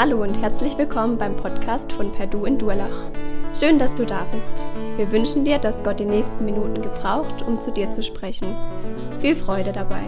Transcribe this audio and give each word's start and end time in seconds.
Hallo 0.00 0.22
und 0.22 0.40
herzlich 0.40 0.78
willkommen 0.78 1.18
beim 1.18 1.34
Podcast 1.34 1.92
von 1.92 2.12
Perdu 2.12 2.44
in 2.44 2.56
Durlach. 2.56 3.10
Schön, 3.58 3.80
dass 3.80 3.96
du 3.96 4.06
da 4.06 4.22
bist. 4.26 4.64
Wir 4.96 5.10
wünschen 5.10 5.44
dir, 5.44 5.58
dass 5.58 5.82
Gott 5.82 5.98
die 5.98 6.04
nächsten 6.04 6.44
Minuten 6.44 6.80
gebraucht, 6.80 7.42
um 7.42 7.60
zu 7.60 7.72
dir 7.72 7.90
zu 7.90 8.04
sprechen. 8.04 8.54
Viel 9.20 9.34
Freude 9.34 9.72
dabei. 9.72 10.04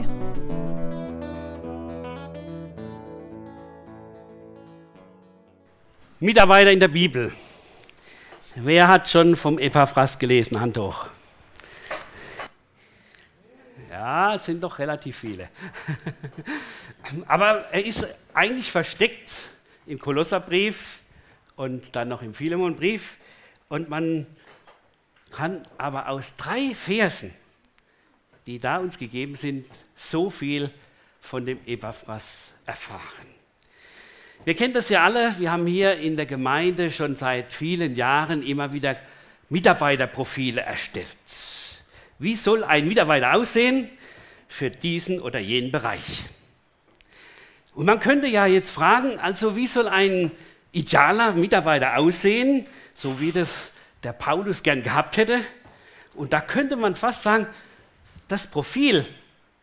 Mitarbeiter 6.20 6.70
in 6.70 6.78
der 6.78 6.86
Bibel. 6.86 7.32
Wer 8.54 8.86
hat 8.86 9.08
schon 9.08 9.34
vom 9.34 9.58
Epaphras 9.58 10.20
gelesen? 10.20 10.60
Hand 10.60 10.78
hoch. 10.78 11.08
Ja, 13.90 14.36
es 14.36 14.44
sind 14.44 14.60
doch 14.62 14.78
relativ 14.78 15.18
viele. 15.18 15.48
Aber 17.26 17.64
er 17.72 17.84
ist 17.84 18.06
eigentlich 18.32 18.70
versteckt 18.70 19.50
im 19.90 19.98
Kolosserbrief 19.98 21.00
und 21.56 21.96
dann 21.96 22.08
noch 22.08 22.22
im 22.22 22.32
Philemonbrief. 22.32 23.18
Und 23.68 23.88
man 23.88 24.26
kann 25.30 25.66
aber 25.78 26.08
aus 26.08 26.36
drei 26.36 26.74
Versen, 26.74 27.32
die 28.46 28.58
da 28.58 28.78
uns 28.78 28.98
gegeben 28.98 29.34
sind, 29.34 29.66
so 29.96 30.30
viel 30.30 30.70
von 31.20 31.44
dem 31.44 31.58
Epaphras 31.66 32.50
erfahren. 32.66 33.26
Wir 34.44 34.54
kennen 34.54 34.72
das 34.72 34.88
ja 34.88 35.04
alle, 35.04 35.38
wir 35.38 35.52
haben 35.52 35.66
hier 35.66 35.98
in 35.98 36.16
der 36.16 36.24
Gemeinde 36.24 36.90
schon 36.90 37.14
seit 37.14 37.52
vielen 37.52 37.94
Jahren 37.94 38.42
immer 38.42 38.72
wieder 38.72 38.96
Mitarbeiterprofile 39.50 40.62
erstellt. 40.62 41.06
Wie 42.18 42.36
soll 42.36 42.64
ein 42.64 42.88
Mitarbeiter 42.88 43.34
aussehen 43.34 43.90
für 44.48 44.70
diesen 44.70 45.20
oder 45.20 45.40
jenen 45.40 45.70
Bereich? 45.70 46.22
Und 47.74 47.86
man 47.86 48.00
könnte 48.00 48.26
ja 48.26 48.46
jetzt 48.46 48.70
fragen, 48.70 49.18
also 49.18 49.56
wie 49.56 49.66
soll 49.66 49.88
ein 49.88 50.30
idealer 50.72 51.32
Mitarbeiter 51.32 51.96
aussehen, 51.98 52.66
so 52.94 53.20
wie 53.20 53.32
das 53.32 53.72
der 54.02 54.12
Paulus 54.12 54.62
gern 54.62 54.82
gehabt 54.82 55.16
hätte? 55.16 55.40
Und 56.14 56.32
da 56.32 56.40
könnte 56.40 56.76
man 56.76 56.96
fast 56.96 57.22
sagen, 57.22 57.46
das 58.28 58.46
Profil, 58.46 59.06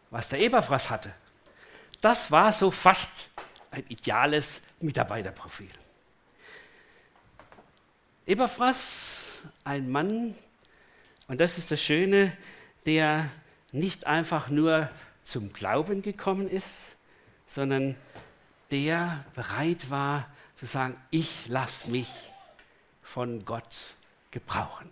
was 0.10 0.30
der 0.30 0.40
Eberfraß 0.40 0.90
hatte, 0.90 1.14
das 2.02 2.32
war 2.32 2.54
so 2.54 2.72
fast 2.72 3.30
ein 3.72 3.84
ideales 3.90 4.62
Mitarbeiterprofil. 4.80 5.70
Eberfraß, 8.26 9.20
ein 9.64 9.90
Mann, 9.90 10.36
und 11.28 11.42
das 11.42 11.58
ist 11.58 11.72
das 11.72 11.82
Schöne, 11.82 12.36
der 12.86 13.30
nicht 13.72 14.06
einfach 14.06 14.50
nur 14.50 14.90
zum 15.24 15.54
Glauben 15.54 16.02
gekommen 16.02 16.50
ist, 16.50 16.97
sondern 17.48 17.96
der 18.72 19.26
bereit 19.34 19.90
war 19.90 20.30
zu 20.56 20.66
sagen, 20.66 20.96
ich 21.10 21.48
lasse 21.48 21.90
mich 21.90 22.10
von 23.02 23.46
Gott 23.46 23.76
gebrauchen. 24.32 24.92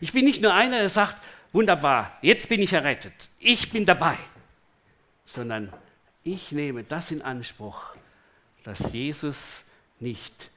Ich 0.00 0.12
bin 0.12 0.24
nicht 0.24 0.40
nur 0.40 0.54
einer, 0.54 0.78
der 0.78 0.88
sagt, 0.88 1.22
wunderbar, 1.52 2.18
jetzt 2.22 2.48
bin 2.48 2.60
ich 2.60 2.72
errettet, 2.72 3.28
ich 3.38 3.70
bin 3.70 3.84
dabei, 3.84 4.16
sondern 5.26 5.72
ich 6.24 6.52
nehme 6.52 6.84
das 6.84 7.10
in 7.10 7.22
Anspruch, 7.22 7.80
dass 8.64 8.92
Jesus 8.92 9.64
nicht 9.98 10.50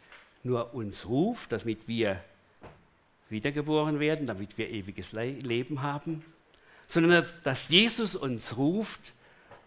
nur 0.44 0.74
uns 0.74 1.08
ruft, 1.08 1.52
damit 1.52 1.88
wir 1.88 2.24
wiedergeboren 3.30 4.00
werden, 4.00 4.28
damit 4.28 4.58
wir 4.58 4.70
ewiges 4.70 5.12
Leben 5.14 5.82
haben, 5.82 6.24
sondern 6.88 7.26
dass 7.44 7.70
Jesus 7.70 8.16
uns 8.16 8.58
ruft, 8.58 9.14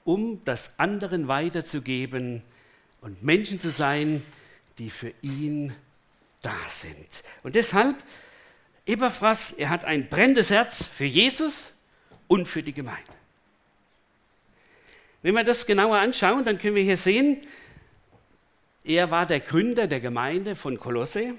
um 0.07 0.43
das 0.45 0.71
anderen 0.79 1.27
weiterzugeben 1.27 2.43
und 3.01 3.23
Menschen 3.23 3.61
zu 3.61 3.71
sein, 3.71 4.23
die 4.79 4.89
für 4.89 5.13
ihn 5.21 5.75
da 6.43 6.57
sind. 6.69 7.25
Und 7.43 7.57
deshalb, 7.57 7.97
Epaphras, 8.87 9.53
er 9.53 9.69
hat 9.69 9.85
ein 9.85 10.09
brennendes 10.09 10.51
Herz 10.51 10.87
für 10.87 11.05
Jesus 11.05 11.73
und 12.29 12.47
für 12.47 12.63
die 12.63 12.73
Gemeinde. 12.73 13.03
Wenn 15.23 15.35
wir 15.35 15.43
das 15.43 15.67
genauer 15.67 15.99
anschauen, 15.99 16.45
dann 16.45 16.59
können 16.59 16.77
wir 16.77 16.85
hier 16.85 16.97
sehen, 16.97 17.39
er 18.85 19.11
war 19.11 19.27
der 19.27 19.41
Gründer 19.41 19.89
der 19.89 19.99
Gemeinde 19.99 20.55
von 20.55 20.79
Kolosse. 20.79 21.35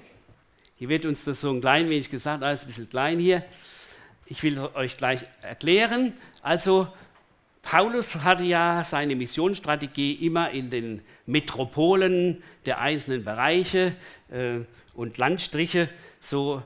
Hier 0.76 0.90
wird 0.90 1.06
uns 1.06 1.24
das 1.24 1.40
so 1.40 1.50
ein 1.50 1.62
klein 1.62 1.88
wenig 1.88 2.10
gesagt, 2.10 2.42
alles 2.42 2.62
ein 2.62 2.66
bisschen 2.66 2.90
klein 2.90 3.18
hier. 3.18 3.42
Ich 4.26 4.42
will 4.42 4.60
euch 4.60 4.98
gleich 4.98 5.24
erklären. 5.40 6.12
Also 6.42 6.92
Paulus 7.62 8.16
hatte 8.16 8.44
ja 8.44 8.84
seine 8.84 9.16
Missionsstrategie 9.16 10.12
immer 10.26 10.50
in 10.50 10.70
den 10.70 11.02
Metropolen 11.26 12.42
der 12.66 12.80
einzelnen 12.80 13.24
Bereiche 13.24 13.94
äh, 14.30 14.60
und 14.94 15.18
Landstriche 15.18 15.88
so 16.20 16.62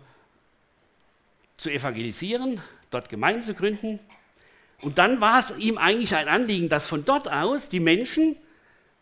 zu 1.56 1.70
evangelisieren, 1.70 2.60
dort 2.90 3.08
Gemeinden 3.08 3.42
zu 3.42 3.54
gründen. 3.54 3.98
Und 4.80 4.98
dann 4.98 5.20
war 5.20 5.38
es 5.38 5.56
ihm 5.58 5.78
eigentlich 5.78 6.14
ein 6.14 6.28
Anliegen, 6.28 6.68
dass 6.68 6.86
von 6.86 7.04
dort 7.04 7.30
aus 7.30 7.68
die 7.68 7.80
Menschen 7.80 8.36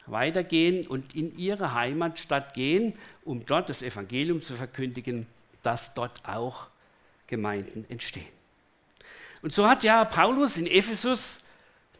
weitergehen 0.06 0.86
und 0.86 1.14
in 1.14 1.36
ihre 1.38 1.74
Heimatstadt 1.74 2.54
gehen, 2.54 2.94
um 3.24 3.46
dort 3.46 3.68
das 3.68 3.82
Evangelium 3.82 4.42
zu 4.42 4.56
verkündigen, 4.56 5.26
dass 5.62 5.94
dort 5.94 6.26
auch 6.26 6.66
Gemeinden 7.26 7.86
entstehen. 7.88 8.26
Und 9.42 9.52
so 9.52 9.68
hat 9.68 9.82
ja 9.82 10.04
Paulus 10.04 10.56
in 10.56 10.66
Ephesus 10.66 11.40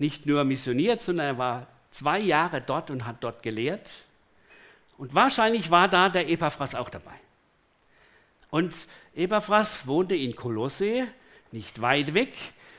nicht 0.01 0.27
nur 0.27 0.45
missioniert, 0.45 1.03
sondern 1.03 1.27
er 1.27 1.39
war 1.39 1.67
zwei 1.91 2.19
Jahre 2.19 2.61
dort 2.61 2.91
und 2.91 3.07
hat 3.07 3.17
dort 3.21 3.43
gelehrt. 3.43 3.91
Und 4.99 5.15
wahrscheinlich 5.15 5.71
war 5.71 5.89
da 5.89 6.09
der 6.09 6.29
Epaphras 6.29 6.75
auch 6.75 6.91
dabei. 6.91 7.15
Und 8.51 8.87
Epaphras 9.15 9.87
wohnte 9.87 10.15
in 10.15 10.35
Kolosse, 10.35 11.07
nicht 11.53 11.81
weit 11.81 12.15
weg. 12.15 12.35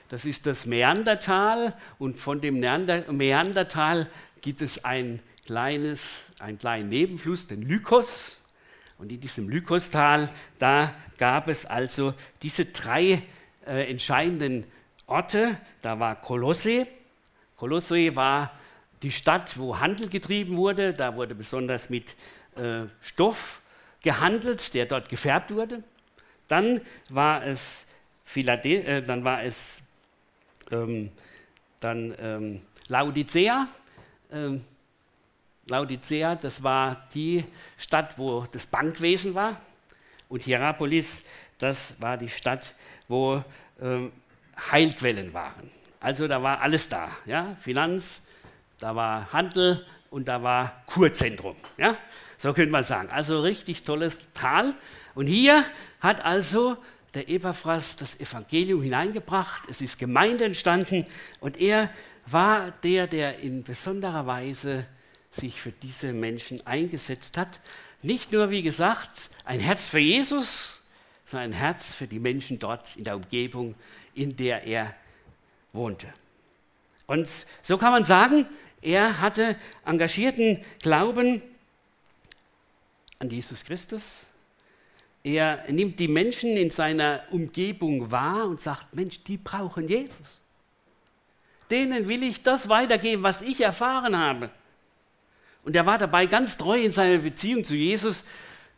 Das 0.10 0.26
ist 0.26 0.46
das 0.46 0.66
Meandertal. 0.66 1.78
Und 1.98 2.20
von 2.20 2.42
dem 2.42 2.60
Meandertal 2.60 4.10
gibt 4.42 4.62
es 4.62 4.84
ein 4.84 5.22
kleines, 5.46 6.26
einen 6.40 6.58
kleinen 6.58 6.90
Nebenfluss, 6.90 7.48
den 7.48 7.62
Lykos. 7.62 8.32
Und 8.98 9.12
in 9.12 9.20
diesem 9.20 9.50
Lykostal, 9.50 10.30
da 10.60 10.94
gab 11.18 11.48
es 11.48 11.66
also 11.66 12.14
diese 12.42 12.66
drei 12.66 13.24
äh, 13.66 13.90
entscheidenden 13.90 14.66
Orte. 15.08 15.58
Da 15.82 16.00
war 16.00 16.22
Kolosse, 16.22 16.88
Kolosse 17.62 18.16
war 18.16 18.52
die 19.04 19.12
Stadt, 19.12 19.56
wo 19.60 19.80
Handel 19.80 20.10
getrieben 20.10 20.58
wurde. 20.58 20.96
Da 20.96 21.16
wurde 21.16 21.36
besonders 21.36 21.92
mit 21.92 22.16
äh, 22.56 22.88
Stoff 23.04 23.62
gehandelt, 24.02 24.74
der 24.74 24.88
dort 24.88 25.10
gefärbt 25.10 25.54
wurde. 25.54 25.84
Dann 26.48 26.82
war 27.10 27.46
es, 27.46 27.86
Philade 28.26 28.84
äh, 28.84 29.04
dann 29.04 29.24
war 29.24 29.44
es 29.44 29.80
ähm, 30.72 31.12
dann, 31.80 32.16
ähm, 32.20 32.62
Laodicea. 32.88 33.68
Ähm, 34.32 34.66
Laodicea, 35.68 36.34
das 36.34 36.64
war 36.64 37.08
die 37.14 37.46
Stadt, 37.78 38.18
wo 38.18 38.44
das 38.52 38.66
Bankwesen 38.66 39.36
war. 39.36 39.62
Und 40.30 40.42
Hierapolis, 40.42 41.22
das 41.60 41.94
war 42.00 42.18
die 42.18 42.30
Stadt, 42.30 42.74
wo 43.08 43.44
ähm, 43.80 44.12
Heilquellen 44.72 45.32
waren. 45.32 45.81
Also 46.02 46.28
da 46.28 46.42
war 46.44 46.62
alles 46.62 46.90
da. 46.90 47.10
Ja? 47.26 47.56
Finanz, 47.62 48.22
da 48.80 48.96
war 48.96 49.32
Handel 49.32 49.86
und 50.10 50.28
da 50.28 50.44
war 50.44 50.84
Kurzentrum. 50.88 51.56
Ja? 51.78 51.96
So 52.38 52.54
könnte 52.54 52.72
man 52.72 52.84
sagen. 52.84 53.10
Also 53.10 53.40
richtig 53.42 53.84
tolles 53.84 54.26
Tal. 54.34 54.74
Und 55.14 55.28
hier 55.28 55.64
hat 56.00 56.26
also 56.26 56.76
der 57.14 57.30
Epaphras 57.30 57.98
das 57.98 58.20
Evangelium 58.20 58.82
hineingebracht. 58.82 59.64
Es 59.70 59.80
ist 59.80 60.00
Gemeinde 60.00 60.46
entstanden 60.46 61.06
und 61.40 61.60
er 61.60 61.90
war 62.26 62.72
der, 62.84 63.08
der 63.08 63.40
in 63.40 63.64
besonderer 63.64 64.26
Weise 64.26 64.88
sich 65.32 65.62
für 65.62 65.72
diese 65.72 66.14
Menschen 66.14 66.66
eingesetzt 66.66 67.38
hat. 67.38 67.60
Nicht 68.02 68.32
nur, 68.32 68.50
wie 68.50 68.64
gesagt, 68.64 69.30
ein 69.46 69.60
Herz 69.60 69.88
für 69.88 70.00
Jesus, 70.00 70.82
sondern 71.26 71.52
ein 71.52 71.58
Herz 71.58 71.94
für 71.94 72.08
die 72.08 72.20
Menschen 72.20 72.58
dort 72.58 72.96
in 72.96 73.04
der 73.04 73.16
Umgebung, 73.16 73.76
in 74.16 74.36
der 74.36 74.64
er 74.64 74.96
wohnte. 75.74 76.08
Und 77.08 77.30
so 77.62 77.78
kann 77.78 77.92
man 77.92 78.06
sagen, 78.06 78.46
er 78.82 79.22
hatte 79.22 79.56
engagierten 79.86 80.64
Glauben 80.82 81.42
an 83.20 83.30
Jesus 83.30 83.64
Christus. 83.64 84.26
Er 85.24 85.64
nimmt 85.70 86.00
die 86.00 86.08
Menschen 86.08 86.58
in 86.58 86.72
seiner 86.72 87.24
Umgebung 87.30 88.12
wahr 88.12 88.46
und 88.46 88.60
sagt, 88.60 88.96
Mensch, 88.96 89.24
die 89.24 89.38
brauchen 89.38 89.88
Jesus. 89.88 90.42
Denen 91.70 92.08
will 92.08 92.24
ich 92.24 92.42
das 92.42 92.70
weitergeben, 92.70 93.24
was 93.24 93.42
ich 93.42 93.62
erfahren 93.62 94.18
habe. 94.18 94.50
Und 95.64 95.76
er 95.76 95.86
war 95.86 96.00
dabei 96.00 96.26
ganz 96.26 96.58
treu 96.58 96.80
in 96.80 96.92
seiner 96.92 97.20
Beziehung 97.20 97.64
zu 97.64 97.76
Jesus. 97.76 98.26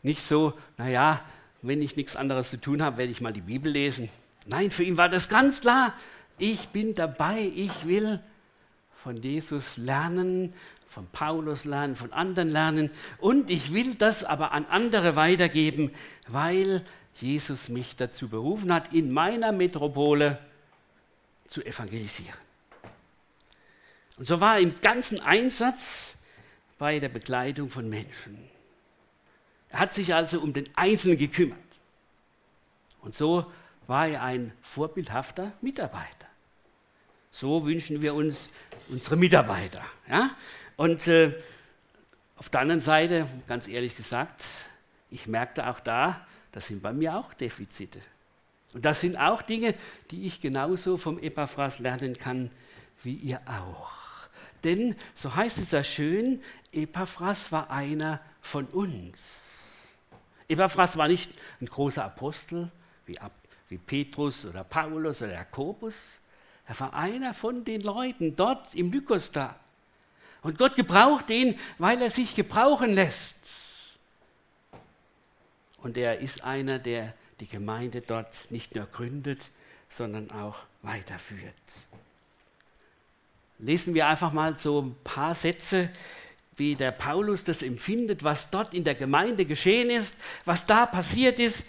Nicht 0.02 0.22
so, 0.22 0.54
naja, 0.78 1.22
wenn 1.62 1.82
ich 1.82 1.96
nichts 1.96 2.18
anderes 2.18 2.50
zu 2.50 2.60
tun 2.60 2.82
habe, 2.82 2.98
werde 2.98 3.12
ich 3.12 3.22
mal 3.22 3.32
die 3.32 3.42
Bibel 3.42 3.72
lesen. 3.72 4.10
Nein, 4.46 4.70
für 4.70 4.84
ihn 4.84 4.98
war 4.98 5.08
das 5.08 5.30
ganz 5.30 5.62
klar 5.62 5.94
ich 6.38 6.70
bin 6.70 6.96
dabei, 6.96 7.52
ich 7.56 7.86
will 7.86 8.20
von 8.96 9.18
Jesus 9.18 9.78
lernen, 9.78 10.54
von 10.88 11.08
Paulus 11.08 11.66
lernen, 11.66 11.96
von 11.96 12.14
anderen 12.14 12.50
lernen. 12.50 12.90
Und 13.18 13.50
ich 13.50 13.74
will 13.74 13.96
das 13.96 14.24
aber 14.24 14.52
an 14.52 14.66
andere 14.66 15.16
weitergeben, 15.16 15.92
weil 16.28 16.86
Jesus 17.16 17.70
mich 17.70 17.96
dazu 17.96 18.30
berufen 18.30 18.74
hat, 18.74 18.94
in 18.94 19.12
meiner 19.12 19.52
Metropole 19.52 20.40
zu 21.48 21.64
evangelisieren. 21.64 22.38
Und 24.18 24.28
so 24.28 24.40
war 24.40 24.56
er 24.56 24.62
im 24.62 24.80
ganzen 24.82 25.20
Einsatz 25.20 26.16
bei 26.78 27.00
der 27.00 27.10
Begleitung 27.10 27.70
von 27.70 27.90
Menschen. 27.90 28.38
Er 29.70 29.80
hat 29.80 29.94
sich 29.94 30.14
also 30.14 30.40
um 30.40 30.54
den 30.54 30.70
Einzelnen 30.76 31.18
gekümmert. 31.18 31.60
Und 33.02 33.16
so 33.16 33.52
war 33.88 34.08
er 34.08 34.24
ein 34.24 34.54
vorbildhafter 34.62 35.52
Mitarbeiter. 35.62 36.28
So 37.32 37.66
wünschen 37.66 38.02
wir 38.02 38.14
uns 38.14 38.50
unsere 38.90 39.16
Mitarbeiter. 39.16 39.84
Ja? 40.08 40.32
Und 40.76 41.08
äh, 41.08 41.34
auf 42.38 42.50
der 42.50 42.62
anderen 42.62 42.82
Seite, 42.82 43.28
ganz 43.48 43.68
ehrlich 43.68 43.96
gesagt, 43.96 44.44
ich 45.10 45.28
merkte 45.28 45.68
auch 45.68 45.80
da, 45.80 46.26
das 46.52 46.68
sind 46.68 46.82
bei 46.82 46.94
mir 46.94 47.16
auch 47.18 47.34
Defizite. 47.34 48.00
Und 48.74 48.86
das 48.86 49.02
sind 49.02 49.18
auch 49.18 49.42
Dinge, 49.42 49.76
die 50.12 50.26
ich 50.26 50.42
genauso 50.42 50.98
vom 50.98 51.20
Epaphras 51.20 51.80
lernen 51.80 52.18
kann 52.18 52.50
wie 53.04 53.16
ihr 53.16 53.42
auch. 53.46 53.92
Denn, 54.64 54.96
so 55.14 55.36
heißt 55.36 55.58
es 55.58 55.72
ja 55.72 55.84
schön, 55.84 56.42
Epaphras 56.72 57.52
war 57.52 57.70
einer 57.70 58.20
von 58.42 58.66
uns. 58.66 59.50
Epaphras 60.48 60.98
war 60.98 61.08
nicht 61.08 61.32
ein 61.62 61.68
großer 61.68 62.04
Apostel 62.04 62.72
wie, 63.06 63.20
wie 63.70 63.78
Petrus 63.78 64.46
oder 64.46 64.64
Paulus 64.64 65.22
oder 65.22 65.34
Jakobus. 65.34 66.20
Er 66.68 66.80
war 66.80 66.94
einer 66.94 67.34
von 67.34 67.66
den 67.66 67.82
Leuten 67.82 68.36
dort 68.36 68.74
im 68.76 68.92
Lykostar. 68.92 69.60
Und 70.42 70.58
Gott 70.58 70.76
gebraucht 70.76 71.30
ihn, 71.30 71.58
weil 71.78 72.02
er 72.02 72.12
sich 72.12 72.36
gebrauchen 72.36 72.94
lässt. 72.94 73.36
Und 75.78 75.98
er 75.98 76.20
ist 76.20 76.44
einer, 76.44 76.80
der 76.80 77.14
die 77.40 77.48
Gemeinde 77.48 78.02
dort 78.02 78.50
nicht 78.52 78.76
nur 78.76 78.86
gründet, 78.86 79.42
sondern 79.90 80.32
auch 80.32 80.56
weiterführt. 80.82 81.54
Lesen 83.60 83.94
wir 83.94 84.08
einfach 84.08 84.34
mal 84.34 84.58
so 84.58 84.82
ein 84.82 84.96
paar 85.04 85.36
Sätze, 85.36 85.90
wie 86.56 86.76
der 86.76 86.92
Paulus 86.92 87.44
das 87.44 87.62
empfindet, 87.62 88.24
was 88.24 88.50
dort 88.50 88.74
in 88.74 88.84
der 88.84 88.96
Gemeinde 88.96 89.46
geschehen 89.46 89.90
ist, 89.90 90.16
was 90.46 90.66
da 90.66 90.86
passiert 90.86 91.40
ist, 91.40 91.66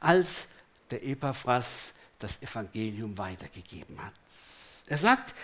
als 0.00 0.48
der 0.92 1.04
Epaphras 1.04 1.92
das 2.18 2.40
Evangelium 2.40 3.18
weitergegeben 3.18 3.98
hat. 4.02 4.12
Er 4.86 4.98
sagt, 4.98 5.34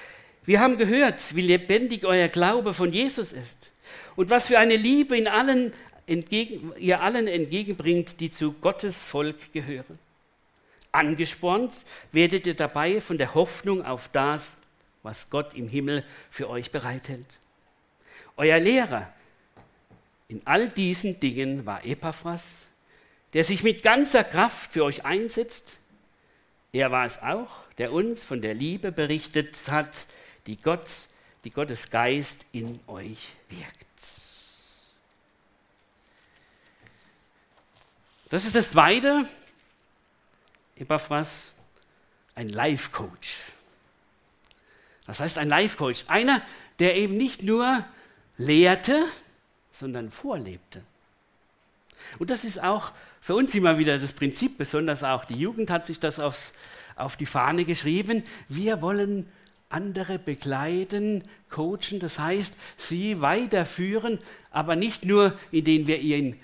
wir 0.45 0.61
haben 0.61 0.79
gehört, 0.79 1.35
wie 1.35 1.43
lebendig 1.43 2.05
euer 2.05 2.29
Glaube 2.29 2.73
von 2.73 2.93
Jesus 2.93 3.33
ist 3.33 3.71
und 4.17 4.31
was 4.31 4.47
für 4.47 4.59
eine 4.59 4.77
Liebe 4.77 5.17
in 5.17 5.27
allen 5.27 5.73
entgegen, 6.07 6.73
ihr 6.79 7.01
allen 7.01 7.27
entgegenbringt, 7.27 8.21
die 8.21 8.31
zu 8.31 8.53
Gottes 8.53 9.03
Volk 9.03 9.53
gehören. 9.53 9.99
Angespornt 10.93 11.85
werdet 12.13 12.47
ihr 12.47 12.55
dabei 12.55 13.01
von 13.01 13.19
der 13.19 13.35
Hoffnung 13.35 13.85
auf 13.85 14.09
das, 14.09 14.57
was 15.03 15.29
Gott 15.31 15.55
im 15.55 15.69
Himmel 15.69 16.05
für 16.31 16.49
euch 16.49 16.71
bereithält. 16.71 17.27
Euer 18.37 18.59
Lehrer 18.59 19.13
in 20.29 20.43
all 20.45 20.69
diesen 20.69 21.19
Dingen 21.21 21.65
war 21.67 21.85
Epaphras, 21.85 22.63
der 23.33 23.45
sich 23.45 23.63
mit 23.63 23.83
ganzer 23.83 24.25
Kraft 24.25 24.73
für 24.73 24.85
euch 24.85 25.05
einsetzt. 25.05 25.79
Er 26.73 26.91
war 26.91 27.05
es 27.05 27.21
auch, 27.23 27.51
der 27.79 27.93
uns 27.93 28.25
von 28.25 28.41
der 28.41 28.55
Liebe 28.55 28.93
berichtet 28.93 29.57
hat, 29.69 30.07
die 30.47 30.57
Gott, 30.57 31.09
die 31.45 31.51
Gottes 31.51 31.91
Geist 31.91 32.45
in 32.53 32.81
euch 32.87 33.29
wirkt. 33.49 33.75
Das 38.31 38.45
ist 38.45 38.55
das 38.55 38.71
Zweite. 38.71 39.27
Epaphras, 40.77 41.53
ein 42.35 42.49
Life-Coach. 42.51 43.37
Was 45.07 45.21
heißt 45.21 45.39
ein 45.39 45.49
Life-Coach? 45.49 46.05
Einer, 46.09 46.43
der 46.79 46.97
eben 46.97 47.17
nicht 47.17 47.43
nur 47.43 47.85
lehrte, 48.37 49.05
sondern 49.73 50.11
vorlebte. 50.11 50.85
Und 52.19 52.31
das 52.31 52.45
ist 52.45 52.63
auch 52.63 52.93
für 53.21 53.35
uns 53.35 53.55
immer 53.55 53.79
wieder 53.79 53.99
das 53.99 54.13
Prinzip, 54.13 54.59
besonders 54.59 55.05
auch 55.05 55.25
die 55.25 55.39
Jugend 55.39 55.71
hat 55.71 55.87
sich 55.87 56.01
das 56.01 56.19
aufs, 56.19 56.53
auf 56.97 57.17
die 57.17 57.27
Fahne 57.27 57.65
geschrieben. 57.65 58.23
Wir 58.49 58.81
wollen 58.83 59.27
andere 59.71 60.19
begleiten, 60.19 61.25
coachen, 61.51 62.01
das 62.01 62.19
heißt, 62.19 62.55
sie 62.77 63.21
weiterführen, 63.21 64.19
aber 64.51 64.77
nicht 64.77 65.05
nur, 65.05 65.39
indem 65.51 65.87
wir 65.87 66.01
ihnen 66.01 66.37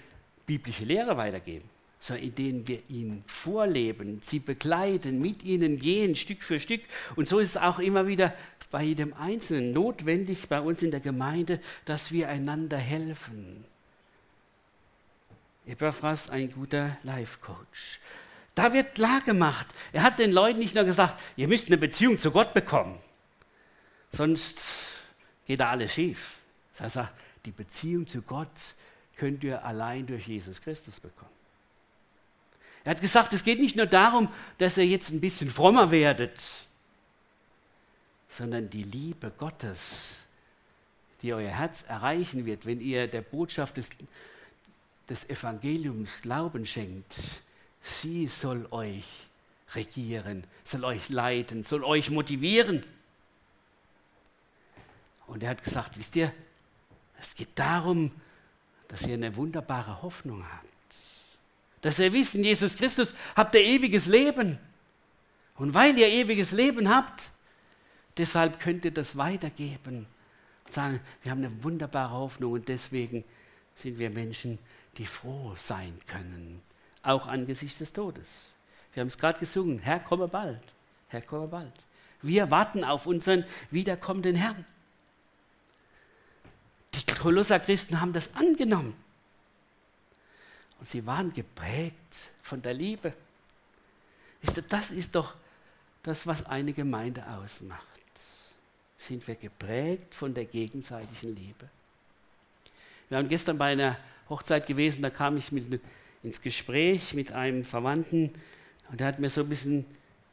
biblische 0.47 0.85
Lehre 0.85 1.17
weitergeben, 1.17 1.69
sondern 2.01 2.27
indem 2.27 2.69
wir 2.69 2.81
ihnen 2.89 3.25
vorleben, 3.27 4.21
sie 4.23 4.39
begleiten, 4.41 5.21
mit 5.21 5.43
ihnen 5.43 5.79
gehen, 5.79 6.17
Stück 6.17 6.43
für 6.43 6.61
Stück. 6.61 6.83
Und 7.17 7.29
so 7.29 7.39
ist 7.39 7.51
es 7.51 7.57
auch 7.57 7.79
immer 7.79 8.07
wieder 8.07 8.35
bei 8.71 8.83
jedem 8.83 9.15
Einzelnen 9.15 9.73
notwendig 9.73 10.49
bei 10.49 10.61
uns 10.61 10.83
in 10.83 10.91
der 10.91 11.01
Gemeinde, 11.01 11.61
dass 11.85 12.13
wir 12.13 12.29
einander 12.29 12.77
helfen. 12.77 13.65
Epaphras, 15.67 16.31
ein 16.31 16.51
guter 16.51 16.97
Life-Coach. 17.03 18.01
Da 18.55 18.73
wird 18.73 18.95
klar 18.95 19.21
gemacht, 19.23 19.67
er 19.93 20.03
hat 20.03 20.19
den 20.19 20.31
Leuten 20.31 20.59
nicht 20.59 20.75
nur 20.75 20.85
gesagt, 20.85 21.21
ihr 21.37 21.49
müsst 21.49 21.67
eine 21.67 21.79
Beziehung 21.79 22.19
zu 22.19 22.31
Gott 22.31 22.55
bekommen, 22.55 22.99
sonst 24.11 24.65
geht 25.47 25.61
da 25.61 25.71
alles 25.71 25.93
schief. 25.93 26.39
Das 26.77 26.97
heißt, 26.97 27.11
die 27.45 27.51
Beziehung 27.51 28.07
zu 28.07 28.23
Gott 28.23 28.75
könnt 29.17 29.43
ihr 29.45 29.65
allein 29.65 30.07
durch 30.07 30.27
Jesus 30.27 30.61
Christus 30.61 31.01
bekommen. 31.01 31.31
Er 32.85 32.91
hat 32.91 33.01
gesagt, 33.01 33.33
es 33.33 33.45
geht 33.45 33.61
nicht 33.61 33.77
nur 33.77 33.87
darum, 33.87 34.29
dass 34.59 34.77
ihr 34.77 34.87
jetzt 34.87 35.11
ein 35.11 35.21
bisschen 35.21 35.51
frommer 35.51 35.91
werdet, 35.91 36.41
sondern 38.29 38.69
die 38.69 38.83
Liebe 38.83 39.33
Gottes, 39.37 40.21
die 41.23 41.33
euer 41.33 41.51
Herz 41.51 41.85
erreichen 41.89 42.45
wird, 42.45 42.67
wenn 42.67 42.81
ihr 42.81 43.07
der 43.09 43.23
Botschaft 43.23 43.79
des, 43.79 43.89
des 45.09 45.29
Evangeliums 45.29 46.23
Glauben 46.23 46.67
schenkt, 46.67 47.17
sie 47.83 48.29
soll 48.29 48.67
euch 48.71 49.05
regieren, 49.75 50.45
soll 50.65 50.85
euch 50.85 51.09
leiten, 51.09 51.65
soll 51.65 51.85
euch 51.85 52.11
motivieren. 52.11 52.85
Und 55.27 55.43
er 55.43 55.51
hat 55.51 55.65
gesagt, 55.65 55.99
wisst 55.99 56.17
ihr, 56.17 56.33
es 57.21 57.35
geht 57.35 57.51
darum, 57.55 58.11
dass 58.89 59.03
ihr 59.03 59.15
eine 59.15 59.35
wunderbare 59.37 60.03
Hoffnung 60.03 60.45
habt 60.45 60.75
dass 61.85 61.99
ihr 61.99 62.11
wisst, 62.15 62.35
in 62.35 62.45
Jesus 62.45 62.77
Christus 62.77 63.13
habt 63.37 63.55
ihr 63.55 63.61
ewiges 63.61 64.07
Leben. 64.07 64.59
Und 65.57 65.75
weil 65.75 65.99
ihr 65.99 66.09
ewiges 66.09 66.53
Leben 66.53 66.89
habt, 66.89 67.29
deshalb 68.17 68.59
könnt 68.59 68.87
ihr 68.87 68.91
das 68.91 69.19
weitergeben 69.19 70.07
und 70.65 70.73
sagen, 70.73 71.01
wir 71.23 71.31
haben 71.31 71.45
eine 71.45 71.63
wunderbare 71.63 72.13
Hoffnung 72.13 72.53
und 72.53 72.69
deswegen 72.69 73.23
sind 73.75 73.99
wir 73.99 74.09
Menschen, 74.09 74.59
die 74.99 75.07
froh 75.07 75.55
sein 75.59 75.99
können, 76.07 76.63
auch 77.03 77.27
angesichts 77.27 77.79
des 77.79 77.93
Todes. 77.93 78.49
Wir 78.93 79.01
haben 79.01 79.09
es 79.09 79.19
gerade 79.19 79.39
gesungen, 79.39 79.79
Herr, 79.81 80.01
komme 80.01 80.29
bald, 80.29 80.63
Herr, 81.09 81.23
komme 81.23 81.49
bald. 81.49 81.73
Wir 82.23 82.51
warten 82.51 82.85
auf 82.85 83.07
unseren 83.07 83.45
wiederkommenden 83.71 84.37
Herrn. 84.37 84.65
Die 86.95 87.05
Kolosser 87.13 87.61
Christen 87.61 88.01
haben 88.01 88.13
das 88.13 88.35
angenommen. 88.35 88.95
Und 90.79 90.89
sie 90.89 91.05
waren 91.07 91.33
geprägt 91.33 92.31
von 92.43 92.63
der 92.63 92.75
Liebe. 92.75 93.13
Wisst 94.43 94.57
ihr, 94.57 94.63
das 94.63 94.91
ist 94.91 95.15
doch 95.15 95.35
das, 96.03 96.27
was 96.27 96.47
eine 96.47 96.73
Gemeinde 96.73 97.27
ausmacht. 97.27 97.83
Sind 98.99 99.27
wir 99.27 99.35
geprägt 99.35 100.15
von 100.15 100.33
der 100.33 100.45
gegenseitigen 100.45 101.35
Liebe. 101.35 101.69
Wir 103.09 103.19
waren 103.19 103.29
gestern 103.29 103.59
bei 103.59 103.73
einer 103.73 103.99
Hochzeit 104.29 104.67
gewesen, 104.67 105.03
da 105.03 105.11
kam 105.11 105.37
ich 105.37 105.53
mit, 105.53 105.81
ins 106.23 106.41
Gespräch 106.41 107.15
mit 107.15 107.33
einem 107.33 107.65
Verwandten 107.65 108.31
und 108.91 109.01
er 109.01 109.09
hat 109.09 109.19
mir 109.19 109.31
so 109.31 109.43
ein 109.43 109.49
bisschen 109.49 109.85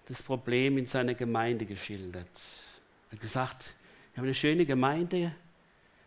das 0.07 0.23
Problem 0.23 0.77
in 0.77 0.87
seiner 0.87 1.13
Gemeinde 1.13 1.65
geschildert. 1.65 2.27
Er 3.09 3.13
hat 3.13 3.21
gesagt, 3.21 3.73
wir 4.13 4.21
haben 4.21 4.25
eine 4.25 4.35
schöne 4.35 4.65
Gemeinde, 4.65 5.33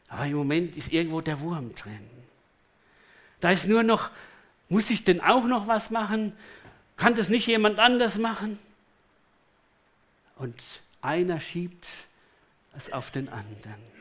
aber 0.09 0.27
im 0.27 0.37
Moment 0.37 0.77
ist 0.77 0.93
irgendwo 0.93 1.21
der 1.21 1.41
Wurm 1.41 1.75
drin. 1.75 2.01
Da 3.41 3.51
ist 3.51 3.67
nur 3.67 3.83
noch 3.83 4.11
muss 4.69 4.91
ich 4.91 5.05
denn 5.05 5.21
auch 5.21 5.45
noch 5.45 5.67
was 5.67 5.91
machen? 5.91 6.33
Kann 6.97 7.15
das 7.15 7.29
nicht 7.29 7.47
jemand 7.47 7.79
anders 7.79 8.19
machen? 8.19 8.59
Und 10.37 10.61
einer 11.01 11.41
schiebt 11.41 11.87
es 12.77 12.93
auf 12.93 13.11
den 13.11 13.29
anderen. 13.29 13.95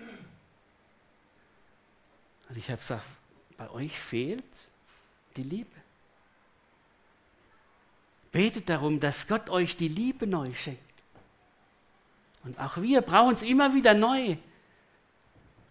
Und 2.54 2.60
ich 2.60 2.70
habe 2.70 2.78
gesagt, 2.78 3.04
bei 3.58 3.68
euch 3.72 3.98
fehlt 3.98 4.44
die 5.36 5.42
Liebe. 5.42 5.72
Betet 8.32 8.70
darum, 8.70 9.00
dass 9.00 9.26
Gott 9.26 9.50
euch 9.50 9.76
die 9.76 9.88
Liebe 9.88 10.28
neu 10.28 10.54
schenkt. 10.54 10.80
Und 12.44 12.60
auch 12.60 12.78
wir 12.78 13.02
brauchen 13.02 13.34
es 13.34 13.42
immer 13.42 13.74
wieder 13.74 13.96
neu, 13.96 14.38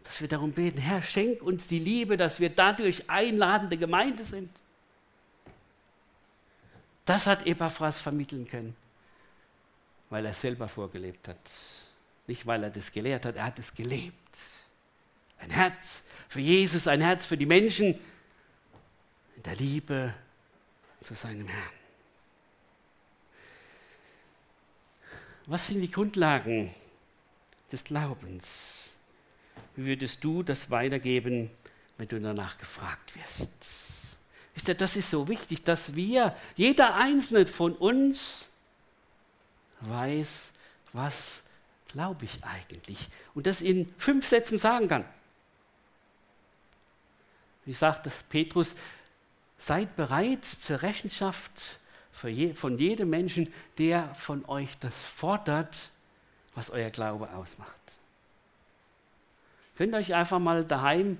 dass 0.03 0.21
wir 0.21 0.27
darum 0.27 0.51
beten, 0.51 0.79
Herr, 0.79 1.05
schenk 1.05 1.41
uns 1.41 1.69
die 1.69 1.79
Liebe, 1.79 2.17
dass 2.17 2.41
wir 2.41 2.51
dadurch 2.51 3.09
einladende 3.09 3.77
Gemeinde 3.77 4.25
sind. 4.25 4.51
Das 7.05 7.29
hat 7.29 7.47
Epaphras 7.47 8.01
vermitteln 8.01 8.49
können, 8.49 8.75
weil 10.11 10.27
er 10.27 10.35
selber 10.35 10.67
vorgelebt 10.67 11.29
hat. 11.29 11.39
Nicht, 12.27 12.45
weil 12.45 12.65
er 12.65 12.71
das 12.71 12.91
gelehrt 12.91 13.25
hat, 13.25 13.37
er 13.37 13.45
hat 13.45 13.61
es 13.61 13.73
gelebt. 13.73 14.17
Ein 15.39 15.51
Herz 15.51 16.03
für 16.33 16.41
Jesus, 16.41 16.87
ein 16.87 17.03
Herz 17.03 17.27
für 17.27 17.37
die 17.37 17.45
Menschen, 17.45 17.89
in 19.37 19.43
der 19.43 19.55
Liebe 19.55 20.15
zu 21.03 21.15
seinem 21.15 21.47
Herrn. 21.47 21.73
Was 25.45 25.67
sind 25.67 25.83
die 25.83 25.91
Grundlagen 25.91 26.75
des 27.71 27.85
Glaubens? 27.85 28.89
Wie 29.77 29.85
würdest 29.85 30.25
du 30.25 30.43
das 30.43 30.71
weitergeben, 30.71 31.51
wenn 31.99 32.09
du 32.09 32.19
danach 32.19 32.57
gefragt 32.57 33.15
wirst? 33.15 33.51
Wisst 34.55 34.69
ihr, 34.69 34.75
das 34.75 34.97
ist 34.97 35.11
so 35.11 35.29
wichtig, 35.29 35.65
dass 35.65 35.95
wir, 35.95 36.35
jeder 36.57 36.95
Einzelne 36.95 37.47
von 37.47 37.75
uns, 37.75 38.49
weiß, 39.81 40.53
was 40.95 41.43
glaube 41.89 42.25
ich 42.25 42.43
eigentlich? 42.43 43.11
Und 43.35 43.47
das 43.47 43.61
in 43.61 43.93
fünf 43.99 44.27
Sätzen 44.27 44.57
sagen 44.57 44.89
kann. 44.89 45.05
Wie 47.65 47.75
sagt 47.75 48.09
Petrus, 48.29 48.75
seid 49.59 49.95
bereit 49.97 50.45
zur 50.45 50.83
Rechenschaft 50.83 51.79
von 52.13 52.79
jedem 52.79 53.11
Menschen, 53.11 53.53
der 53.79 54.15
von 54.15 54.45
euch 54.47 54.79
das 54.79 55.01
fordert, 55.03 55.77
was 56.55 56.71
euer 56.71 56.91
Glaube 56.91 57.31
ausmacht. 57.31 57.73
Könnt 59.77 59.95
ihr 59.95 59.99
euch 59.99 60.15
einfach 60.15 60.39
mal 60.39 60.65
daheim 60.65 61.19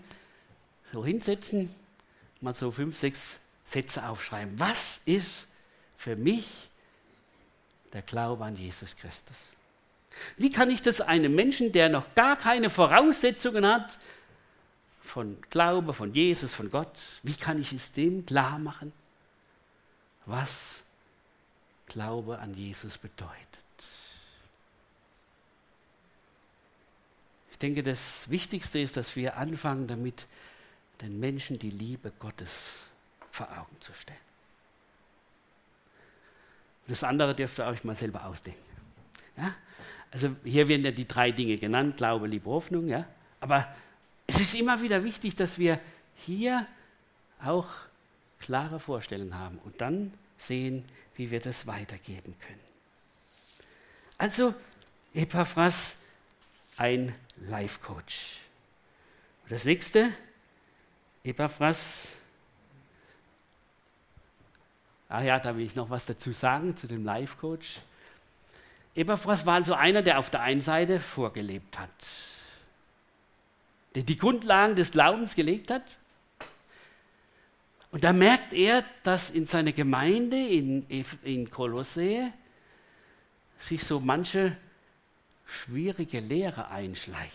so 0.93 1.05
hinsetzen, 1.05 1.75
mal 2.41 2.55
so 2.55 2.71
fünf, 2.71 2.99
sechs 2.99 3.39
Sätze 3.65 4.07
aufschreiben. 4.07 4.59
Was 4.59 5.01
ist 5.07 5.47
für 5.97 6.17
mich 6.17 6.69
der 7.93 8.03
Glaube 8.03 8.45
an 8.45 8.57
Jesus 8.57 8.97
Christus? 8.97 9.49
Wie 10.37 10.51
kann 10.51 10.71
ich 10.71 10.83
das 10.83 11.01
einem 11.01 11.35
Menschen, 11.35 11.73
der 11.73 11.89
noch 11.89 12.15
gar 12.15 12.37
keine 12.37 12.69
Voraussetzungen 12.69 13.67
hat, 13.67 13.99
von 15.03 15.37
Glaube, 15.51 15.93
von 15.93 16.15
Jesus, 16.15 16.55
von 16.55 16.71
Gott, 16.71 16.99
wie 17.23 17.35
kann 17.35 17.61
ich 17.61 17.73
es 17.73 17.93
dem 17.93 18.25
klar 18.25 18.59
machen, 18.59 18.93
was 20.25 20.83
Glaube 21.87 22.39
an 22.39 22.55
Jesus 22.55 22.97
bedeutet? 22.97 23.37
Ich 27.51 27.59
denke, 27.59 27.83
das 27.83 28.31
Wichtigste 28.31 28.79
ist, 28.79 28.97
dass 28.97 29.15
wir 29.17 29.37
anfangen 29.37 29.87
damit, 29.87 30.27
den 31.01 31.19
Menschen 31.19 31.59
die 31.59 31.71
Liebe 31.71 32.13
Gottes 32.19 32.79
vor 33.33 33.49
Augen 33.59 33.77
zu 33.81 33.93
stellen. 33.93 34.19
Das 36.87 37.05
andere 37.05 37.35
dürft 37.35 37.59
ihr 37.59 37.67
euch 37.67 37.85
mal 37.85 37.97
selber 37.97 38.25
ausdenken. 38.27 38.61
Ja? 39.37 39.55
Also 40.11 40.37
hier 40.45 40.69
werden 40.69 40.85
ja 40.85 40.91
die 40.91 41.07
drei 41.07 41.33
Dinge 41.33 41.57
genannt, 41.57 41.97
Glaube, 41.97 42.27
Liebe, 42.27 42.49
Hoffnung. 42.51 42.89
Ja? 42.89 43.07
Aber 43.41 43.75
es 44.27 44.41
ist 44.41 44.55
immer 44.55 44.81
wieder 44.81 45.05
wichtig, 45.05 45.37
dass 45.37 45.59
wir 45.59 45.81
hier 46.17 46.67
auch 47.45 47.69
klare 48.41 48.81
Vorstellungen 48.81 49.39
haben 49.39 49.59
und 49.65 49.81
dann 49.81 50.13
sehen, 50.37 50.85
wie 51.17 51.31
wir 51.31 51.41
das 51.41 51.67
weitergeben 51.67 52.35
können. 52.41 52.61
Also 54.19 54.55
Epaphras, 55.15 55.97
ein 56.77 57.15
Life 57.37 57.81
Coach. 57.81 58.39
Das 59.49 59.65
nächste, 59.65 60.13
Epaphras. 61.25 62.17
Ah 65.09 65.23
ja, 65.23 65.39
da 65.39 65.57
will 65.57 65.65
ich 65.65 65.77
noch 65.77 65.91
was 65.91 66.07
dazu 66.07 66.33
sagen 66.33 66.77
zu 66.77 66.87
dem 66.87 67.05
Life 67.05 67.37
Coach. 67.37 67.81
Epaphras 68.95 69.45
war 69.47 69.55
also 69.55 69.75
einer, 69.75 70.03
der 70.03 70.19
auf 70.19 70.31
der 70.31 70.41
einen 70.41 70.61
Seite 70.61 71.01
vorgelebt 71.01 71.79
hat, 71.79 71.91
der 73.95 74.03
die 74.03 74.17
Grundlagen 74.17 74.77
des 74.77 74.93
Glaubens 74.93 75.35
gelegt 75.35 75.71
hat. 75.71 75.99
Und 77.91 78.05
da 78.05 78.13
merkt 78.13 78.53
er, 78.53 78.85
dass 79.03 79.31
in 79.31 79.47
seiner 79.47 79.73
Gemeinde 79.73 80.37
in, 80.37 80.87
in 81.23 81.51
Kolossä 81.51 82.33
sich 83.59 83.85
so 83.85 84.01
manche 84.01 84.57
schwierige 85.45 86.21
Lehre 86.21 86.69
einschleicht. 86.69 87.33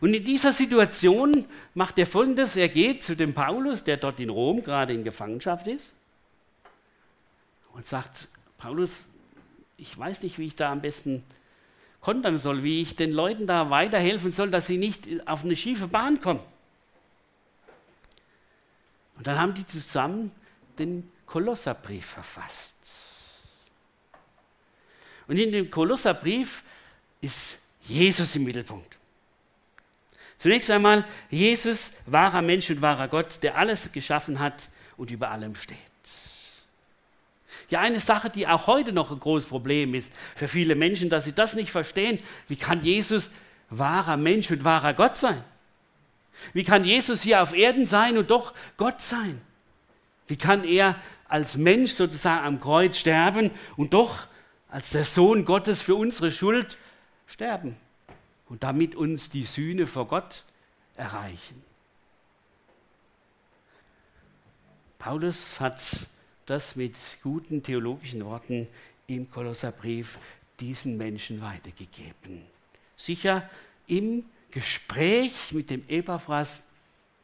Und 0.00 0.14
in 0.14 0.22
dieser 0.22 0.52
Situation 0.52 1.46
macht 1.74 1.98
er 1.98 2.06
folgendes: 2.06 2.56
Er 2.56 2.68
geht 2.68 3.02
zu 3.02 3.16
dem 3.16 3.34
Paulus, 3.34 3.82
der 3.82 3.96
dort 3.96 4.20
in 4.20 4.28
Rom 4.28 4.62
gerade 4.62 4.92
in 4.92 5.02
Gefangenschaft 5.02 5.66
ist, 5.66 5.92
und 7.72 7.84
sagt: 7.84 8.28
Paulus, 8.58 9.08
ich 9.76 9.96
weiß 9.96 10.22
nicht, 10.22 10.38
wie 10.38 10.46
ich 10.46 10.56
da 10.56 10.70
am 10.70 10.82
besten 10.82 11.24
kontern 12.00 12.38
soll, 12.38 12.62
wie 12.62 12.80
ich 12.80 12.96
den 12.96 13.12
Leuten 13.12 13.46
da 13.46 13.70
weiterhelfen 13.70 14.32
soll, 14.32 14.50
dass 14.50 14.66
sie 14.66 14.78
nicht 14.78 15.06
auf 15.26 15.44
eine 15.44 15.56
schiefe 15.56 15.88
Bahn 15.88 16.20
kommen. 16.20 16.40
Und 19.16 19.26
dann 19.26 19.38
haben 19.38 19.54
die 19.54 19.66
zusammen 19.66 20.30
den 20.78 21.10
Kolosserbrief 21.26 22.06
verfasst. 22.06 22.74
Und 25.26 25.36
in 25.36 25.52
dem 25.52 25.70
Kolosserbrief 25.70 26.62
ist 27.20 27.58
Jesus 27.82 28.34
im 28.36 28.44
Mittelpunkt. 28.44 28.96
Zunächst 30.38 30.70
einmal, 30.70 31.04
Jesus, 31.30 31.92
wahrer 32.06 32.42
Mensch 32.42 32.70
und 32.70 32.80
wahrer 32.80 33.08
Gott, 33.08 33.42
der 33.42 33.56
alles 33.56 33.90
geschaffen 33.90 34.38
hat 34.38 34.70
und 34.96 35.10
über 35.10 35.30
allem 35.30 35.54
steht. 35.56 35.76
Ja, 37.68 37.80
eine 37.80 38.00
Sache, 38.00 38.30
die 38.30 38.46
auch 38.46 38.66
heute 38.66 38.92
noch 38.92 39.10
ein 39.10 39.20
großes 39.20 39.48
Problem 39.48 39.94
ist 39.94 40.12
für 40.34 40.48
viele 40.48 40.74
Menschen, 40.74 41.10
dass 41.10 41.24
sie 41.24 41.34
das 41.34 41.54
nicht 41.54 41.70
verstehen. 41.70 42.18
Wie 42.46 42.56
kann 42.56 42.82
Jesus 42.82 43.30
wahrer 43.68 44.16
Mensch 44.16 44.50
und 44.50 44.64
wahrer 44.64 44.94
Gott 44.94 45.18
sein? 45.18 45.44
Wie 46.52 46.64
kann 46.64 46.84
Jesus 46.84 47.22
hier 47.22 47.42
auf 47.42 47.52
Erden 47.52 47.84
sein 47.84 48.16
und 48.16 48.30
doch 48.30 48.54
Gott 48.76 49.00
sein? 49.00 49.40
Wie 50.28 50.36
kann 50.36 50.64
er 50.64 50.96
als 51.26 51.56
Mensch 51.56 51.92
sozusagen 51.92 52.46
am 52.46 52.60
Kreuz 52.60 52.96
sterben 52.96 53.50
und 53.76 53.92
doch 53.92 54.26
als 54.68 54.90
der 54.90 55.04
Sohn 55.04 55.44
Gottes 55.44 55.82
für 55.82 55.94
unsere 55.94 56.32
Schuld 56.32 56.78
sterben 57.26 57.76
und 58.48 58.62
damit 58.62 58.94
uns 58.94 59.28
die 59.28 59.44
Sühne 59.44 59.86
vor 59.86 60.06
Gott 60.06 60.44
erreichen? 60.96 61.62
Paulus 64.98 65.60
hat 65.60 65.80
das 66.48 66.76
mit 66.76 66.94
guten 67.22 67.62
theologischen 67.62 68.24
Worten 68.24 68.68
im 69.06 69.30
Kolosserbrief 69.30 70.18
diesen 70.60 70.96
Menschen 70.96 71.40
weitergegeben. 71.40 72.42
Sicher 72.96 73.48
im 73.86 74.24
Gespräch 74.50 75.52
mit 75.52 75.70
dem 75.70 75.84
Epaphras, 75.88 76.62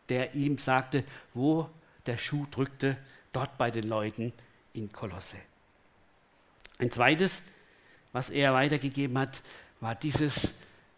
der 0.09 0.35
ihm 0.35 0.59
sagte, 0.59 1.05
wo 1.33 1.69
der 2.07 2.19
Schuh 2.19 2.47
drückte, 2.51 2.97
dort 3.33 3.57
bei 3.57 3.71
den 3.71 3.89
Leuten 3.89 4.33
in 4.75 4.93
Kolosse. 4.93 5.37
Ein 6.79 6.91
zweites, 6.91 7.43
was 8.13 8.31
er 8.31 8.53
weitergegeben 8.53 9.19
hat, 9.19 9.43
war 9.81 9.95
dieses, 9.95 10.53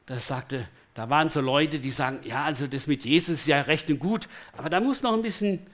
das 0.07 0.27
sagte, 0.27 0.69
da 0.95 1.09
waren 1.11 1.31
so 1.31 1.41
Leute, 1.41 1.79
die 1.79 1.91
sagen, 1.91 2.21
ja, 2.25 2.45
also 2.45 2.67
das 2.67 2.87
mit 2.87 3.05
Jesus 3.05 3.41
ist 3.41 3.47
ja 3.47 3.61
recht 3.61 3.91
und 3.91 3.99
gut, 3.99 4.29
aber 4.57 4.71
da 4.71 4.81
muss 4.81 5.03
noch 5.03 5.13
ein 5.13 5.23
bisschen 5.23 5.67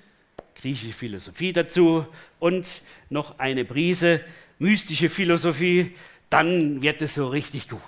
griechische 0.55 0.93
Philosophie 0.93 1.53
dazu 1.53 2.07
und 2.39 2.83
noch 3.11 3.39
eine 3.39 3.65
Prise 3.65 4.21
mystische 4.59 5.09
Philosophie, 5.09 5.95
dann 6.31 6.81
wird 6.81 7.03
es 7.03 7.15
so 7.15 7.29
richtig 7.29 7.69
gut. 7.69 7.81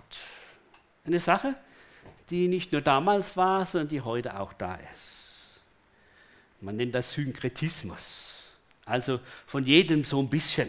Eine 1.07 1.21
Sache, 1.21 1.55
die 2.31 2.49
nicht 2.49 2.73
nur 2.73 2.81
damals 2.81 3.37
war, 3.37 3.65
sondern 3.65 3.89
die 3.89 4.01
heute 4.01 4.39
auch 4.39 4.53
da 4.53 4.75
ist. 4.75 5.61
Man 6.61 6.77
nennt 6.77 6.95
das 6.95 7.13
Synkretismus, 7.13 8.51
also 8.85 9.21
von 9.47 9.65
jedem 9.67 10.03
so 10.03 10.21
ein 10.21 10.29
bisschen. 10.29 10.69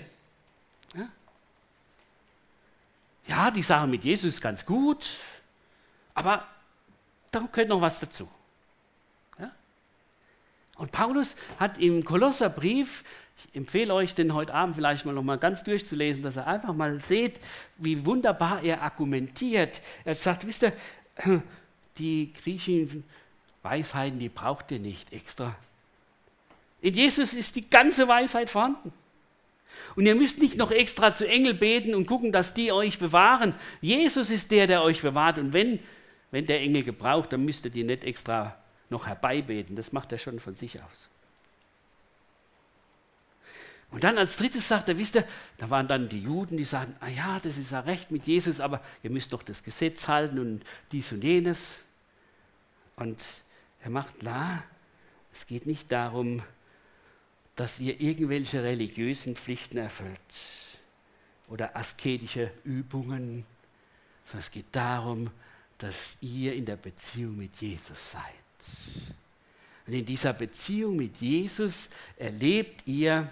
Ja, 0.94 1.10
ja 3.28 3.52
die 3.52 3.62
Sache 3.62 3.88
mit 3.88 4.04
Jesus 4.04 4.36
ist 4.36 4.42
ganz 4.42 4.66
gut, 4.66 5.06
aber 6.14 6.48
da 7.32 7.40
gehört 7.40 7.70
noch 7.70 7.82
was 7.82 8.00
dazu. 8.00 8.30
Und 10.75 10.91
Paulus 10.91 11.36
hat 11.60 11.77
im 11.77 12.03
Kolosserbrief, 12.03 13.03
ich 13.38 13.55
empfehle 13.55 13.94
euch 13.94 14.15
den 14.15 14.34
heute 14.34 14.53
Abend 14.53 14.75
vielleicht 14.75 15.05
mal 15.05 15.13
noch 15.13 15.24
mal 15.24 15.38
ganz 15.38 15.63
durchzulesen, 15.63 16.24
dass 16.24 16.38
ihr 16.38 16.48
einfach 16.48 16.74
mal 16.74 17.01
seht, 17.01 17.39
wie 17.77 18.05
wunderbar 18.05 18.62
er 18.63 18.82
argumentiert. 18.82 19.82
Er 20.03 20.15
sagt, 20.15 20.46
wisst 20.46 20.63
ihr, 20.63 20.74
die 21.98 22.32
griechischen 22.34 23.03
Weisheiten, 23.63 24.20
die 24.20 24.29
braucht 24.29 24.72
ihr 24.72 24.79
nicht 24.79 25.12
extra. 25.12 25.55
In 26.82 26.94
Jesus 26.94 27.34
ist 27.34 27.55
die 27.55 27.70
ganze 27.70 28.08
Weisheit 28.08 28.50
vorhanden. 28.50 28.94
Und 29.96 30.05
ihr 30.05 30.15
müsst 30.15 30.39
nicht 30.39 30.58
noch 30.58 30.72
extra 30.72 31.13
zu 31.13 31.27
Engel 31.27 31.53
beten 31.53 31.96
und 31.96 32.05
gucken, 32.05 32.32
dass 32.32 32.53
die 32.53 32.72
euch 32.72 33.00
bewahren. 33.00 33.55
Jesus 33.82 34.29
ist 34.29 34.51
der, 34.51 34.67
der 34.67 34.84
euch 34.84 35.01
bewahrt. 35.01 35.38
Und 35.38 35.53
wenn, 35.53 35.79
wenn 36.32 36.46
der 36.46 36.62
Engel 36.62 36.84
gebraucht, 36.84 37.34
dann 37.34 37.46
müsst 37.46 37.65
ihr 37.65 37.72
die 37.72 37.84
nicht 37.84 38.03
extra 38.03 38.58
noch 38.89 39.08
herbeibeten. 39.08 39.75
Das 39.75 39.92
macht 39.92 40.12
er 40.12 40.20
schon 40.20 40.39
von 40.39 40.56
sich 40.56 40.82
aus. 40.82 41.10
Und 43.92 44.04
dann 44.04 44.18
als 44.18 44.38
drittes 44.38 44.68
sagt 44.68 44.89
er, 44.89 44.98
wisst 44.98 45.15
ihr, 45.15 45.25
da 45.58 45.70
waren 45.70 45.88
dann 45.88 46.10
die 46.10 46.22
Juden, 46.22 46.58
die 46.58 46.65
sagen, 46.65 46.96
ah 47.00 47.08
ja, 47.08 47.39
das 47.39 47.58
ist 47.58 47.72
ja 47.72 47.82
recht 47.82 48.12
mit 48.12 48.25
Jesus, 48.25 48.60
aber 48.60 48.82
ihr 49.04 49.10
müsst 49.10 49.32
doch 49.32 49.44
das 49.44 49.63
Gesetz 49.63 50.08
halten 50.08 50.39
und 50.39 50.63
dies 50.92 51.12
und 51.12 51.24
jenes. 51.24 51.80
Und 52.98 53.24
er 53.82 53.89
macht 53.89 54.20
klar, 54.20 54.63
es 55.32 55.46
geht 55.46 55.65
nicht 55.65 55.92
darum, 55.92 56.42
dass 57.56 57.80
ihr 57.80 58.01
irgendwelche 58.01 58.63
religiösen 58.63 59.36
Pflichten 59.36 59.77
erfüllt 59.77 60.20
oder 61.48 61.75
asketische 61.75 62.51
Übungen, 62.63 63.46
sondern 64.25 64.39
es 64.39 64.51
geht 64.51 64.74
darum, 64.74 65.32
dass 65.77 66.18
ihr 66.22 66.54
in 66.54 66.65
der 66.65 66.77
Beziehung 66.77 67.38
mit 67.38 67.56
Jesus 67.58 68.12
seid. 68.12 68.45
Und 69.88 69.94
in 69.94 70.06
dieser 70.06 70.34
Beziehung 70.34 70.96
mit 70.98 71.18
Jesus 71.18 71.90
erlebt 72.18 72.88
ihr, 72.88 73.30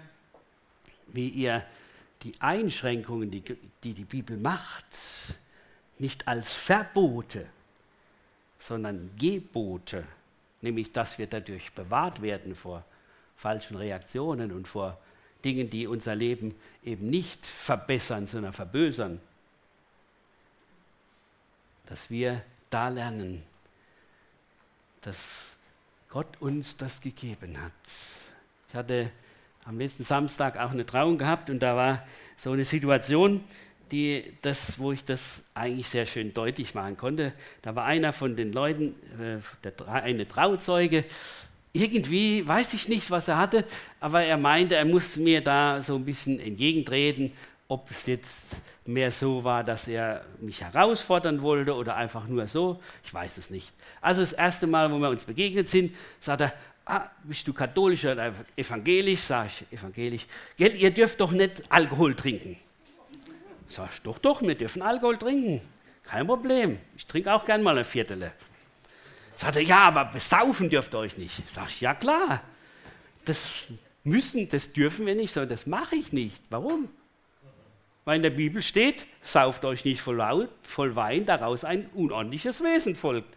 wie 1.08 1.28
ihr 1.28 1.64
die 2.22 2.32
Einschränkungen, 2.40 3.30
die 3.30 3.42
die, 3.82 3.92
die 3.92 4.04
Bibel 4.04 4.36
macht, 4.36 4.84
nicht 5.98 6.26
als 6.26 6.52
Verbote, 6.52 7.46
sondern 8.58 9.10
Gebote, 9.18 10.04
nämlich 10.62 10.92
dass 10.92 11.18
wir 11.18 11.26
dadurch 11.26 11.72
bewahrt 11.72 12.22
werden 12.22 12.54
vor 12.54 12.84
falschen 13.36 13.76
Reaktionen 13.76 14.52
und 14.52 14.66
vor 14.66 14.98
Dingen, 15.44 15.68
die 15.68 15.86
unser 15.86 16.14
Leben 16.14 16.54
eben 16.82 17.10
nicht 17.10 17.44
verbessern, 17.44 18.26
sondern 18.26 18.54
verbösern. 18.54 19.20
Dass 21.86 22.08
wir 22.08 22.42
da 22.70 22.88
lernen, 22.88 23.42
dass 25.04 25.50
Gott 26.08 26.40
uns 26.40 26.76
das 26.76 27.00
gegeben 27.00 27.60
hat. 27.60 27.72
Ich 28.68 28.74
hatte 28.74 29.10
am 29.64 29.78
letzten 29.78 30.02
Samstag 30.02 30.58
auch 30.58 30.70
eine 30.70 30.86
Trauung 30.86 31.18
gehabt 31.18 31.50
und 31.50 31.60
da 31.60 31.76
war 31.76 32.06
so 32.36 32.52
eine 32.52 32.64
Situation, 32.64 33.42
die 33.90 34.32
das, 34.42 34.78
wo 34.78 34.92
ich 34.92 35.04
das 35.04 35.42
eigentlich 35.54 35.88
sehr 35.88 36.06
schön 36.06 36.32
deutlich 36.32 36.74
machen 36.74 36.96
konnte. 36.96 37.32
Da 37.62 37.74
war 37.76 37.84
einer 37.84 38.12
von 38.12 38.36
den 38.36 38.52
Leuten, 38.52 38.94
äh, 39.20 39.88
eine 39.88 40.26
Trauzeuge, 40.26 41.04
irgendwie 41.72 42.46
weiß 42.46 42.72
ich 42.74 42.88
nicht, 42.88 43.10
was 43.10 43.28
er 43.28 43.36
hatte, 43.36 43.64
aber 44.00 44.22
er 44.22 44.36
meinte, 44.36 44.76
er 44.76 44.84
muss 44.84 45.16
mir 45.16 45.40
da 45.40 45.82
so 45.82 45.96
ein 45.96 46.04
bisschen 46.04 46.38
entgegentreten, 46.38 47.32
ob 47.68 47.90
es 47.90 48.06
jetzt 48.06 48.60
mehr 48.84 49.10
so 49.10 49.42
war, 49.42 49.64
dass 49.64 49.88
er 49.88 50.24
mich 50.40 50.62
herausfordern 50.62 51.40
wollte 51.42 51.74
oder 51.74 51.96
einfach 51.96 52.26
nur 52.26 52.46
so, 52.46 52.80
ich 53.02 53.12
weiß 53.12 53.38
es 53.38 53.50
nicht. 53.50 53.72
Also 54.00 54.20
das 54.20 54.32
erste 54.32 54.66
Mal, 54.66 54.92
wo 54.92 54.98
wir 54.98 55.08
uns 55.08 55.24
begegnet 55.24 55.70
sind, 55.70 55.94
sagt 56.20 56.42
er, 56.42 56.52
ah, 56.84 57.10
bist 57.22 57.46
du 57.48 57.52
katholisch 57.52 58.04
oder 58.04 58.34
evangelisch? 58.56 59.20
Sag 59.20 59.46
ich, 59.46 59.78
evangelisch. 59.78 60.26
Gell, 60.56 60.74
ihr 60.76 60.90
dürft 60.90 61.20
doch 61.20 61.30
nicht 61.30 61.62
Alkohol 61.70 62.14
trinken. 62.14 62.56
Sag 63.68 63.90
ich, 63.94 64.02
doch, 64.02 64.18
doch, 64.18 64.42
wir 64.42 64.54
dürfen 64.54 64.82
Alkohol 64.82 65.16
trinken. 65.16 65.60
Kein 66.04 66.26
Problem. 66.26 66.78
Ich 66.96 67.06
trinke 67.06 67.32
auch 67.32 67.46
gern 67.46 67.62
mal 67.62 67.78
ein 67.78 67.84
Viertel. 67.84 68.30
Sagt 69.36 69.56
er, 69.56 69.62
ja, 69.62 69.80
aber 69.88 70.04
besaufen 70.04 70.68
dürft 70.68 70.94
ihr 70.94 70.98
euch 70.98 71.16
nicht. 71.16 71.50
Sag 71.50 71.68
ich, 71.68 71.80
ja 71.80 71.94
klar. 71.94 72.42
Das 73.24 73.50
müssen, 74.04 74.48
das 74.50 74.72
dürfen 74.72 75.06
wir 75.06 75.14
nicht, 75.14 75.32
sondern 75.32 75.56
das 75.56 75.66
mache 75.66 75.96
ich 75.96 76.12
nicht. 76.12 76.40
Warum? 76.50 76.88
Weil 78.04 78.16
in 78.16 78.22
der 78.22 78.30
Bibel 78.30 78.62
steht, 78.62 79.06
sauft 79.22 79.64
euch 79.64 79.84
nicht 79.84 80.00
voll, 80.00 80.48
voll 80.62 80.96
Wein, 80.96 81.24
daraus 81.24 81.64
ein 81.64 81.88
unordentliches 81.94 82.62
Wesen 82.62 82.96
folgt. 82.96 83.34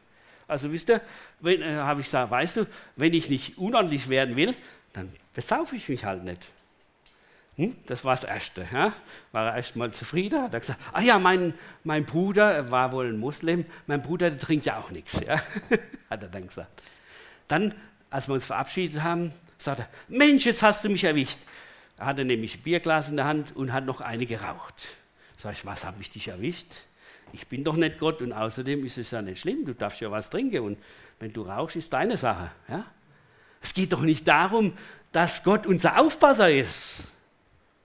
Also 0.47 0.71
wisst 0.71 0.89
ihr, 0.89 1.01
äh, 1.43 1.75
habe 1.77 2.01
ich 2.01 2.07
gesagt, 2.07 2.31
weißt 2.31 2.57
du, 2.57 2.67
wenn 2.95 3.13
ich 3.13 3.29
nicht 3.29 3.57
unordentlich 3.57 4.09
werden 4.09 4.35
will, 4.35 4.55
dann 4.93 5.11
besaufe 5.33 5.75
ich 5.75 5.87
mich 5.89 6.05
halt 6.05 6.23
nicht. 6.23 6.47
Hm? 7.57 7.75
Das 7.87 8.05
war 8.05 8.15
das 8.15 8.23
Erste. 8.23 8.67
Ja? 8.71 8.93
War 9.31 9.47
er 9.47 9.55
erst 9.57 9.75
mal 9.75 9.91
zufrieden, 9.91 10.41
hat 10.41 10.53
er 10.53 10.59
gesagt, 10.59 10.79
ah 10.93 11.01
ja, 11.01 11.19
mein, 11.19 11.53
mein 11.83 12.05
Bruder, 12.05 12.69
war 12.71 12.91
wohl 12.91 13.07
ein 13.07 13.19
Muslim, 13.19 13.65
mein 13.87 14.01
Bruder, 14.01 14.29
der 14.29 14.39
trinkt 14.39 14.65
ja 14.65 14.77
auch 14.77 14.91
nichts. 14.91 15.19
Ja? 15.25 15.41
hat 16.09 16.23
er 16.23 16.29
dann 16.29 16.47
gesagt. 16.47 16.83
Dann, 17.47 17.73
als 18.09 18.27
wir 18.27 18.35
uns 18.35 18.45
verabschiedet 18.45 19.01
haben, 19.01 19.33
sagt 19.57 19.79
er, 19.79 19.89
Mensch, 20.07 20.45
jetzt 20.45 20.61
hast 20.63 20.83
du 20.83 20.89
mich 20.89 21.03
erwischt. 21.03 21.39
Er 21.97 22.05
hatte 22.05 22.25
nämlich 22.25 22.55
ein 22.55 22.61
Bierglas 22.61 23.09
in 23.09 23.15
der 23.15 23.25
Hand 23.25 23.55
und 23.55 23.73
hat 23.73 23.85
noch 23.85 24.01
eine 24.01 24.25
geraucht. 24.25 24.95
Sag 25.37 25.53
ich, 25.53 25.65
was 25.65 25.85
habe 25.85 25.97
ich 26.01 26.09
dich 26.09 26.27
erwischt? 26.27 26.67
Ich 27.33 27.47
bin 27.47 27.63
doch 27.63 27.75
nicht 27.75 27.99
Gott 27.99 28.21
und 28.21 28.31
außerdem 28.31 28.85
ist 28.85 28.97
es 28.97 29.11
ja 29.11 29.21
nicht 29.21 29.41
schlimm, 29.41 29.65
du 29.65 29.73
darfst 29.73 29.99
ja 29.99 30.09
was 30.09 30.29
trinken 30.29 30.61
und 30.61 30.77
wenn 31.19 31.33
du 31.33 31.41
rauchst, 31.41 31.75
ist 31.75 31.91
deine 31.91 32.17
Sache. 32.17 32.51
Ja? 32.69 32.85
Es 33.61 33.73
geht 33.73 33.91
doch 33.93 34.01
nicht 34.01 34.27
darum, 34.27 34.73
dass 35.11 35.43
Gott 35.43 35.65
unser 35.65 35.99
Aufpasser 35.99 36.49
ist. 36.49 37.03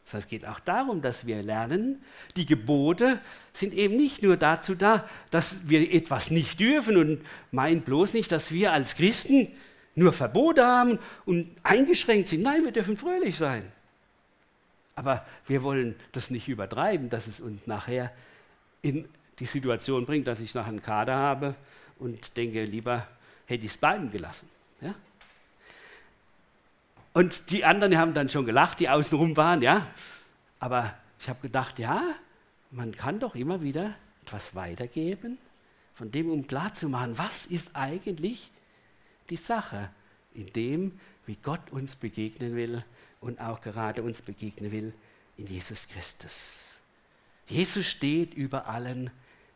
Das 0.05 0.15
heißt, 0.15 0.27
es 0.27 0.31
geht 0.31 0.47
auch 0.47 0.61
darum, 0.61 1.01
dass 1.01 1.27
wir 1.27 1.43
lernen, 1.43 2.03
die 2.37 2.45
Gebote 2.45 3.21
sind 3.55 3.73
eben 3.73 3.97
nicht 3.97 4.23
nur 4.23 4.37
dazu 4.37 4.75
da, 4.75 5.09
dass 5.31 5.67
wir 5.69 5.93
etwas 5.93 6.31
nicht 6.31 6.61
dürfen 6.61 6.99
und 6.99 7.23
meinen 7.51 7.81
bloß 7.81 8.13
nicht, 8.13 8.31
dass 8.31 8.53
wir 8.53 8.73
als 8.73 8.95
Christen 8.95 9.49
nur 9.95 10.13
Verbote 10.13 10.65
haben 10.65 10.99
und 11.25 11.51
eingeschränkt 11.63 12.29
sind. 12.29 12.43
Nein, 12.43 12.65
wir 12.65 12.73
dürfen 12.73 12.97
fröhlich 12.97 13.39
sein. 13.39 13.73
Aber 14.95 15.25
wir 15.47 15.63
wollen 15.63 15.95
das 16.13 16.31
nicht 16.31 16.49
übertreiben, 16.49 17.09
dass 17.09 17.27
es 17.27 17.41
uns 17.41 17.67
nachher 17.67 18.13
in 18.83 19.09
die 19.39 19.47
Situation 19.47 20.05
bringt, 20.05 20.27
dass 20.27 20.41
ich 20.41 20.55
nachher 20.55 20.69
einen 20.69 20.83
Kader 20.83 21.17
habe 21.17 21.55
und 21.99 22.37
denke, 22.37 22.65
lieber 22.65 23.07
hätte 23.47 23.65
ich 23.65 23.73
es 23.73 23.79
bleiben 23.79 24.11
gelassen. 24.11 24.49
Ja? 24.81 24.95
Und 27.13 27.51
die 27.51 27.65
anderen 27.65 27.97
haben 27.97 28.15
dann 28.15 28.29
schon 28.29 28.47
gelacht, 28.47 28.81
die 28.81 28.89
außenrum 28.89 29.37
waren, 29.37 29.63
ja. 29.63 29.87
Aber 30.59 30.95
ich 31.21 31.29
habe 31.29 31.41
gedacht, 31.41 31.79
ja, 31.79 32.03
man 32.71 32.95
kann 32.95 33.21
doch 33.21 33.35
immer 33.35 33.63
wieder 33.63 33.95
etwas 34.23 34.55
weitergeben, 34.55 35.39
von 35.95 36.11
dem, 36.11 36.31
um 36.31 36.47
klarzumachen, 36.47 37.19
was 37.19 37.47
ist 37.47 37.71
eigentlich 37.75 38.51
die 39.29 39.37
Sache 39.37 39.91
in 40.35 40.47
dem, 40.53 40.99
wie 41.27 41.37
Gott 41.37 41.71
uns 41.71 41.97
begegnen 41.97 42.57
will 42.57 42.85
und 43.21 43.41
auch 43.41 43.61
gerade 43.61 44.03
uns 44.03 44.23
begegnen 44.23 44.73
will 44.73 44.93
in 45.37 45.47
Jesus 45.47 45.89
Christus. 45.89 46.67
Jesus 47.47 47.87
steht 47.87 48.35
über 48.35 48.67
allen 48.67 49.11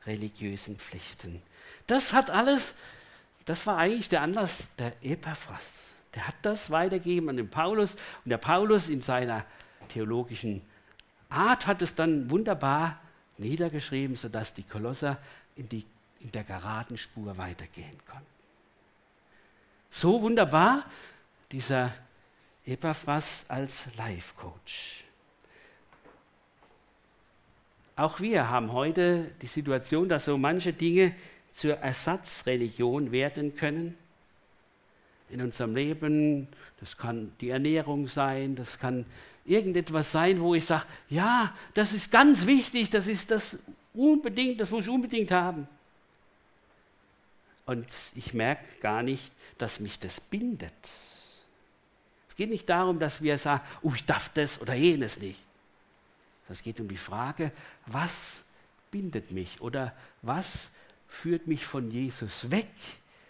religiösen 0.06 0.76
Pflichten. 0.76 1.42
Das 1.86 2.12
hat 2.12 2.30
alles, 2.30 2.74
das 3.44 3.66
war 3.66 3.78
eigentlich 3.78 4.08
der 4.08 4.22
Anlass 4.22 4.68
der 4.78 4.92
Epaphras. 5.02 5.84
Der 6.14 6.28
hat 6.28 6.36
das 6.42 6.70
weitergegeben 6.70 7.28
an 7.28 7.36
den 7.36 7.50
Paulus 7.50 7.94
und 8.24 8.30
der 8.30 8.38
Paulus 8.38 8.88
in 8.88 9.02
seiner 9.02 9.44
theologischen 9.88 10.62
Art 11.28 11.66
hat 11.66 11.82
es 11.82 11.94
dann 11.94 12.30
wunderbar 12.30 13.00
niedergeschrieben, 13.38 14.16
sodass 14.16 14.54
die 14.54 14.62
Kolosser 14.62 15.18
in, 15.56 15.68
die, 15.68 15.84
in 16.20 16.32
der 16.32 16.44
geraden 16.44 16.96
Spur 16.96 17.36
weitergehen 17.36 17.98
konnten. 18.06 18.35
So 19.98 20.20
wunderbar 20.20 20.84
dieser 21.50 21.90
Epaphras 22.66 23.46
als 23.48 23.86
Life 23.96 24.34
Coach. 24.36 25.04
Auch 27.96 28.20
wir 28.20 28.50
haben 28.50 28.74
heute 28.74 29.32
die 29.40 29.46
Situation, 29.46 30.06
dass 30.06 30.26
so 30.26 30.36
manche 30.36 30.74
Dinge 30.74 31.14
zur 31.50 31.78
Ersatzreligion 31.78 33.10
werden 33.10 33.56
können 33.56 33.96
in 35.30 35.40
unserem 35.40 35.74
Leben. 35.74 36.48
Das 36.78 36.98
kann 36.98 37.32
die 37.40 37.48
Ernährung 37.48 38.06
sein, 38.06 38.54
das 38.54 38.78
kann 38.78 39.06
irgendetwas 39.46 40.12
sein, 40.12 40.42
wo 40.42 40.54
ich 40.54 40.66
sage, 40.66 40.84
ja, 41.08 41.54
das 41.72 41.94
ist 41.94 42.10
ganz 42.10 42.44
wichtig, 42.46 42.90
das 42.90 43.08
ist 43.08 43.30
das 43.30 43.58
unbedingt, 43.94 44.60
das 44.60 44.70
muss 44.70 44.84
ich 44.84 44.90
unbedingt 44.90 45.30
haben. 45.30 45.66
Und 47.66 47.86
ich 48.14 48.32
merke 48.32 48.64
gar 48.80 49.02
nicht, 49.02 49.32
dass 49.58 49.80
mich 49.80 49.98
das 49.98 50.20
bindet. 50.20 50.72
Es 52.28 52.36
geht 52.36 52.50
nicht 52.50 52.68
darum, 52.68 52.98
dass 52.98 53.20
wir 53.20 53.38
sagen, 53.38 53.64
oh, 53.82 53.92
ich 53.94 54.04
darf 54.04 54.28
das 54.30 54.60
oder 54.60 54.74
jenes 54.74 55.20
nicht. 55.20 55.40
Es 56.48 56.62
geht 56.62 56.78
um 56.78 56.88
die 56.88 56.96
Frage, 56.96 57.50
was 57.86 58.36
bindet 58.90 59.32
mich 59.32 59.60
oder 59.60 59.92
was 60.22 60.70
führt 61.08 61.46
mich 61.48 61.66
von 61.66 61.90
Jesus 61.90 62.50
weg, 62.50 62.70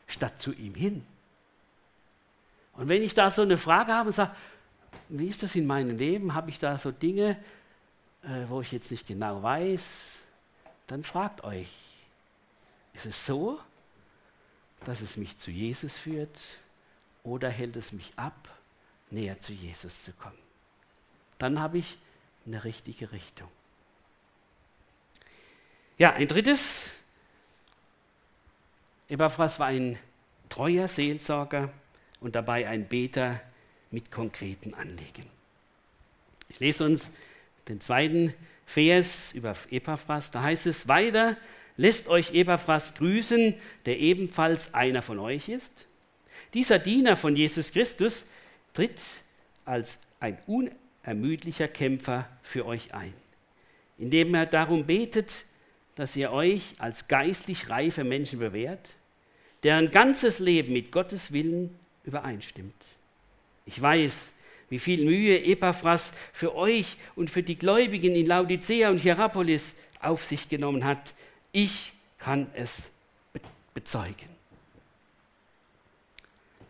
statt 0.07 0.39
zu 0.39 0.53
ihm 0.53 0.75
hin. 0.75 1.05
Und 2.75 2.89
wenn 2.89 3.03
ich 3.03 3.15
da 3.15 3.31
so 3.31 3.43
eine 3.43 3.57
Frage 3.57 3.95
habe 3.95 4.09
und 4.09 4.13
sage, 4.13 4.35
wie 5.09 5.29
ist 5.29 5.43
das 5.43 5.55
in 5.55 5.67
meinem 5.67 5.97
Leben? 5.97 6.35
Habe 6.35 6.51
ich 6.51 6.59
da 6.59 6.77
so 6.77 6.91
Dinge, 6.91 7.39
äh, 8.23 8.45
wo 8.49 8.61
ich 8.61 8.73
jetzt 8.73 8.91
nicht 8.91 9.07
genau 9.07 9.43
weiß? 9.43 10.19
Dann 10.89 11.05
fragt 11.05 11.43
euch, 11.43 11.71
ist 12.93 13.07
es 13.07 13.25
so, 13.25 13.61
dass 14.85 15.01
es 15.01 15.17
mich 15.17 15.39
zu 15.39 15.51
Jesus 15.51 15.97
führt 15.97 16.39
oder 17.23 17.51
hält 17.51 17.77
es 17.77 17.93
mich 17.93 18.13
ab, 18.17 18.49
näher 19.11 19.41
zu 19.41 19.53
Jesus 19.53 20.05
zu 20.05 20.13
kommen? 20.13 20.39
Dann 21.39 21.61
habe 21.61 21.79
ich 21.79 21.99
in 22.45 22.53
der 22.53 22.65
richtige 22.65 23.13
Richtung. 23.13 23.49
Ja, 25.99 26.13
ein 26.13 26.29
drittes. 26.29 26.91
Epaphras 29.09 29.59
war 29.59 29.69
ein 29.69 29.99
treuer 30.49 30.89
Seelsorger 30.89 31.73
und 32.21 32.35
dabei 32.35 32.69
ein 32.69 32.87
Beter 32.87 33.41
mit 33.91 34.11
konkreten 34.11 34.75
Anliegen. 34.75 35.27
Ich 36.49 36.61
lese 36.61 36.85
uns 36.85 37.11
den 37.69 37.81
zweiten 37.81 38.35
Vers 38.67 39.33
über 39.33 39.55
Epaphras. 39.71 40.31
Da 40.31 40.43
heißt 40.43 40.67
es 40.67 40.89
weiter, 40.89 41.37
lässt 41.77 42.09
euch 42.09 42.35
Epaphras 42.35 42.95
grüßen, 42.95 43.55
der 43.85 43.99
ebenfalls 43.99 44.73
einer 44.75 45.03
von 45.03 45.19
euch 45.19 45.49
ist. 45.49 45.73
Dieser 46.55 46.79
Diener 46.79 47.17
von 47.17 47.37
Jesus 47.37 47.71
Christus 47.73 48.25
tritt 48.73 49.01
als 49.65 49.99
ein 50.21 50.39
unermüdlicher 50.47 51.69
Kämpfer 51.69 52.29
für 52.43 52.67
euch 52.67 52.95
ein, 52.95 53.13
indem 53.99 54.35
er 54.35 54.47
darum 54.47 54.87
betet, 54.87 55.45
dass 55.97 56.17
ihr 56.17 56.31
euch 56.31 56.75
als 56.79 57.09
geistlich 57.09 57.69
reife 57.71 58.05
Menschen 58.05 58.39
bewährt, 58.39 58.97
deren 59.63 59.91
ganzes 59.91 60.39
Leben 60.39 60.73
mit 60.73 60.93
Gottes 60.93 61.33
Willen 61.33 61.75
übereinstimmt. 62.05 62.75
Ich 63.65 63.81
weiß, 63.81 64.33
wie 64.69 64.79
viel 64.79 65.05
Mühe 65.05 65.45
Epaphras 65.45 66.13
für 66.33 66.55
euch 66.55 66.97
und 67.15 67.31
für 67.31 67.43
die 67.43 67.57
Gläubigen 67.59 68.15
in 68.15 68.27
Laodicea 68.27 68.91
und 68.91 68.99
Hierapolis 68.99 69.75
auf 70.01 70.25
sich 70.25 70.49
genommen 70.49 70.85
hat. 70.85 71.15
Ich 71.59 71.95
kann 72.19 72.49
es 72.53 72.83
bezeugen. 73.73 74.29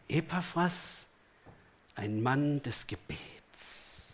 Epaphras, 0.06 1.04
ein 1.96 2.22
Mann 2.22 2.62
des 2.62 2.86
Gebets. 2.86 4.04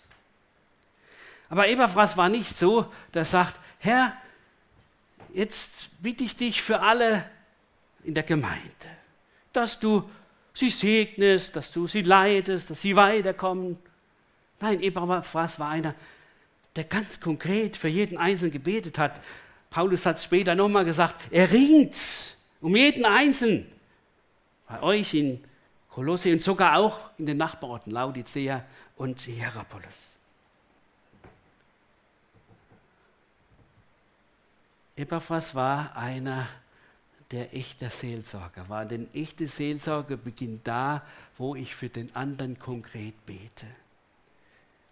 Aber 1.51 1.69
Epaphras 1.69 2.17
war 2.17 2.31
nicht 2.31 2.57
so, 2.57 2.91
der 3.13 3.27
sagt, 3.27 3.61
Herr, 3.81 4.17
jetzt 5.35 5.91
bitte 6.01 6.25
ich 6.25 6.37
dich 6.37 6.63
für 6.63 6.81
alle 6.81 7.29
in 8.03 8.15
der 8.15 8.25
Gemeinde, 8.25 8.63
dass 9.53 9.79
du 9.79 10.09
sie 10.55 10.71
segnest, 10.71 11.55
dass 11.55 11.71
du 11.71 11.87
sie 11.87 12.01
leitest, 12.01 12.71
dass 12.71 12.81
sie 12.81 12.97
weiterkommen. 12.97 13.77
Nein, 14.59 14.81
Epaphras 14.81 15.59
war 15.59 15.69
einer, 15.69 15.95
der 16.77 16.85
ganz 16.85 17.21
konkret 17.21 17.77
für 17.77 17.89
jeden 17.89 18.17
Einzelnen 18.17 18.53
gebetet 18.53 18.97
hat. 18.97 19.21
Paulus 19.73 20.05
hat 20.05 20.21
später 20.21 20.55
nochmal 20.55 20.85
gesagt, 20.85 21.15
er 21.31 21.51
ringt 21.51 21.97
um 22.61 22.77
jeden 22.77 23.07
Einzelnen. 23.07 23.73
Bei 24.69 24.83
euch 24.83 25.15
in 25.15 25.43
Kolosse 25.89 26.31
und 26.31 26.43
sogar 26.43 26.77
auch 26.77 27.11
in 27.17 27.25
den 27.25 27.39
Nachbarorten 27.39 27.91
Laodicea 27.91 28.65
und 28.97 29.23
Hierapolis. 29.23 30.19
Epaphras 34.95 35.55
war 35.55 35.97
einer, 35.97 36.47
der 37.31 37.55
echte 37.55 37.89
Seelsorger 37.89 38.69
war. 38.69 38.85
Denn 38.85 39.09
echte 39.15 39.47
Seelsorge 39.47 40.19
beginnt 40.19 40.69
da, 40.69 41.03
wo 41.39 41.55
ich 41.55 41.75
für 41.75 41.89
den 41.89 42.15
anderen 42.15 42.59
konkret 42.59 43.15
bete. 43.25 43.67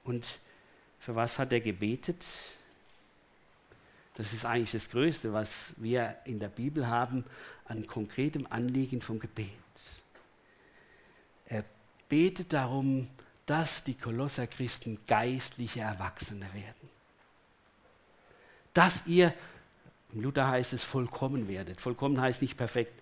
Und 0.04 0.26
für 1.00 1.14
was 1.14 1.38
hat 1.38 1.52
er 1.52 1.60
gebetet? 1.60 2.24
Das 4.20 4.34
ist 4.34 4.44
eigentlich 4.44 4.72
das 4.72 4.90
Größte, 4.90 5.32
was 5.32 5.72
wir 5.78 6.14
in 6.26 6.38
der 6.38 6.50
Bibel 6.50 6.86
haben 6.86 7.24
an 7.64 7.86
konkretem 7.86 8.46
Anliegen 8.50 9.00
vom 9.00 9.18
Gebet. 9.18 9.48
Er 11.46 11.64
betet 12.06 12.52
darum, 12.52 13.08
dass 13.46 13.82
die 13.82 13.94
Kolosser 13.94 14.46
Christen 14.46 14.98
geistliche 15.06 15.80
Erwachsene 15.80 16.44
werden. 16.52 16.90
Dass 18.74 19.06
ihr 19.06 19.32
im 20.12 20.20
Luther 20.20 20.46
heißt 20.48 20.74
es 20.74 20.84
vollkommen 20.84 21.48
werdet. 21.48 21.80
Vollkommen 21.80 22.20
heißt 22.20 22.42
nicht 22.42 22.58
perfekt. 22.58 22.92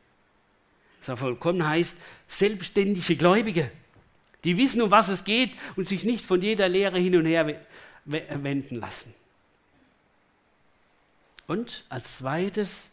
Sondern 1.01 1.19
vollkommen 1.19 1.67
heißt 1.67 1.97
selbstständige 2.29 3.17
Gläubige, 3.17 3.73
die 4.45 4.57
wissen, 4.57 4.83
um 4.83 4.93
was 4.93 5.09
es 5.09 5.25
geht 5.25 5.51
und 5.75 5.89
sich 5.89 6.05
nicht 6.05 6.25
von 6.25 6.41
jeder 6.41 6.69
Lehre 6.69 7.01
hin 7.01 7.17
und 7.17 7.27
her 7.27 7.61
wenden 8.05 8.77
lassen. 8.77 9.13
Und 11.49 11.85
als 11.89 12.19
zweites, 12.19 12.91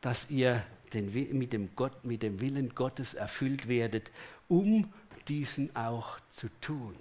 dass 0.00 0.30
ihr 0.30 0.64
den, 0.94 1.12
mit, 1.36 1.52
dem 1.52 1.74
Gott, 1.76 2.04
mit 2.04 2.22
dem 2.22 2.40
Willen 2.40 2.74
Gottes 2.74 3.14
erfüllt 3.14 3.68
werdet, 3.68 4.10
um 4.48 4.92
diesen 5.28 5.74
auch 5.74 6.18
zu 6.30 6.48
tun. 6.60 6.94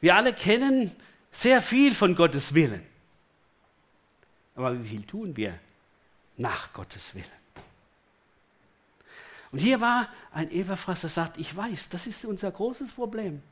Wir 0.00 0.14
alle 0.14 0.32
kennen 0.32 0.94
sehr 1.32 1.60
viel 1.60 1.94
von 1.94 2.14
Gottes 2.14 2.54
Willen. 2.54 2.86
Aber 4.54 4.80
wie 4.80 4.88
viel 4.88 5.02
tun 5.02 5.36
wir 5.36 5.58
nach 6.36 6.72
Gottes 6.72 7.14
Willen? 7.14 7.26
Und 9.50 9.58
hier 9.58 9.80
war 9.80 10.08
ein 10.30 10.50
Eberfraß, 10.50 11.00
der 11.00 11.10
sagt, 11.10 11.38
ich 11.38 11.54
weiß, 11.56 11.88
das 11.88 12.06
ist 12.06 12.24
unser 12.24 12.52
großes 12.52 12.92
Problem. 12.92 13.42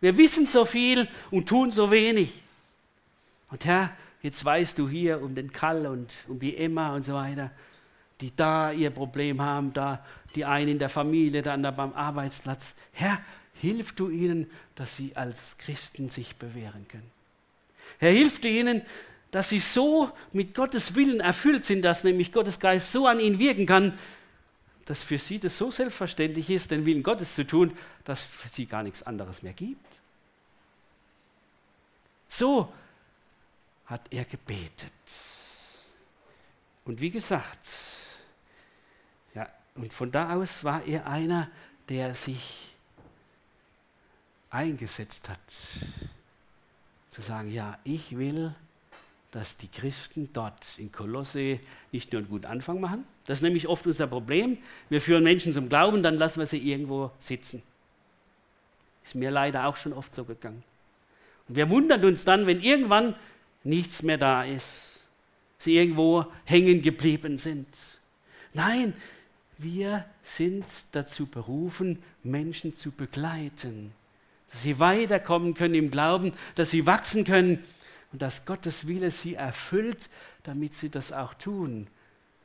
Wir 0.00 0.16
wissen 0.18 0.46
so 0.46 0.64
viel 0.64 1.08
und 1.30 1.48
tun 1.48 1.72
so 1.72 1.90
wenig. 1.90 2.42
Und 3.56 3.64
Herr, 3.64 3.90
jetzt 4.20 4.44
weißt 4.44 4.76
du 4.78 4.86
hier 4.86 5.22
um 5.22 5.34
den 5.34 5.50
Kall 5.50 5.86
und 5.86 6.12
um 6.28 6.38
die 6.38 6.58
Emma 6.58 6.94
und 6.94 7.06
so 7.06 7.14
weiter, 7.14 7.50
die 8.20 8.36
da 8.36 8.70
ihr 8.70 8.90
Problem 8.90 9.40
haben, 9.40 9.72
da 9.72 10.04
die 10.34 10.44
einen 10.44 10.72
in 10.72 10.78
der 10.78 10.90
Familie, 10.90 11.40
der 11.40 11.54
andere 11.54 11.72
beim 11.72 11.94
Arbeitsplatz. 11.94 12.74
Herr, 12.92 13.18
hilf 13.54 13.92
du 13.92 14.10
ihnen, 14.10 14.50
dass 14.74 14.98
sie 14.98 15.16
als 15.16 15.56
Christen 15.56 16.10
sich 16.10 16.36
bewähren 16.36 16.86
können. 16.86 17.10
Herr, 17.96 18.10
hilf 18.10 18.42
du 18.42 18.48
ihnen, 18.48 18.82
dass 19.30 19.48
sie 19.48 19.60
so 19.60 20.10
mit 20.34 20.54
Gottes 20.54 20.94
Willen 20.94 21.20
erfüllt 21.20 21.64
sind, 21.64 21.80
dass 21.80 22.04
nämlich 22.04 22.32
Gottes 22.32 22.60
Geist 22.60 22.92
so 22.92 23.06
an 23.06 23.20
ihnen 23.20 23.38
wirken 23.38 23.64
kann, 23.64 23.98
dass 24.84 25.02
für 25.02 25.16
sie 25.16 25.38
das 25.38 25.56
so 25.56 25.70
selbstverständlich 25.70 26.50
ist, 26.50 26.72
den 26.72 26.84
Willen 26.84 27.02
Gottes 27.02 27.34
zu 27.34 27.46
tun, 27.46 27.72
dass 28.04 28.20
für 28.20 28.48
sie 28.48 28.66
gar 28.66 28.82
nichts 28.82 29.02
anderes 29.02 29.42
mehr 29.42 29.54
gibt. 29.54 29.86
So 32.28 32.70
hat 33.86 34.12
er 34.12 34.24
gebetet. 34.24 34.92
Und 36.84 37.00
wie 37.00 37.10
gesagt, 37.10 37.66
ja, 39.34 39.48
und 39.74 39.92
von 39.92 40.10
da 40.10 40.34
aus 40.34 40.64
war 40.64 40.84
er 40.84 41.06
einer, 41.06 41.48
der 41.88 42.14
sich 42.14 42.74
eingesetzt 44.50 45.28
hat, 45.28 45.38
zu 47.10 47.20
sagen, 47.20 47.52
ja, 47.52 47.78
ich 47.84 48.16
will, 48.16 48.54
dass 49.32 49.56
die 49.56 49.68
Christen 49.68 50.30
dort 50.32 50.78
in 50.78 50.92
Kolosse 50.92 51.60
nicht 51.92 52.12
nur 52.12 52.20
einen 52.20 52.30
guten 52.30 52.46
Anfang 52.46 52.80
machen. 52.80 53.04
Das 53.26 53.38
ist 53.38 53.42
nämlich 53.42 53.68
oft 53.68 53.86
unser 53.86 54.06
Problem. 54.06 54.58
Wir 54.88 55.00
führen 55.00 55.24
Menschen 55.24 55.52
zum 55.52 55.68
Glauben, 55.68 56.02
dann 56.02 56.14
lassen 56.14 56.38
wir 56.38 56.46
sie 56.46 56.58
irgendwo 56.58 57.10
sitzen. 57.18 57.62
Ist 59.04 59.14
mir 59.14 59.30
leider 59.30 59.66
auch 59.66 59.76
schon 59.76 59.92
oft 59.92 60.14
so 60.14 60.24
gegangen. 60.24 60.62
Und 61.48 61.56
wir 61.56 61.68
wundern 61.68 62.04
uns 62.04 62.24
dann, 62.24 62.46
wenn 62.46 62.60
irgendwann 62.60 63.14
nichts 63.66 64.02
mehr 64.02 64.18
da 64.18 64.44
ist, 64.44 65.00
sie 65.58 65.76
irgendwo 65.76 66.26
hängen 66.44 66.82
geblieben 66.82 67.38
sind. 67.38 67.66
Nein, 68.54 68.94
wir 69.58 70.04
sind 70.22 70.64
dazu 70.92 71.26
berufen, 71.26 72.02
Menschen 72.22 72.76
zu 72.76 72.90
begleiten 72.90 73.92
dass 74.50 74.62
sie 74.62 74.78
weiterkommen 74.78 75.54
können 75.54 75.74
im 75.74 75.90
Glauben, 75.90 76.32
dass 76.54 76.70
sie 76.70 76.86
wachsen 76.86 77.24
können 77.24 77.62
und 78.12 78.22
dass 78.22 78.44
Gottes 78.44 78.86
Wille 78.86 79.10
sie 79.10 79.34
erfüllt, 79.34 80.08
damit 80.44 80.74
sie 80.74 80.88
das 80.88 81.12
auch 81.12 81.34
tun. 81.34 81.88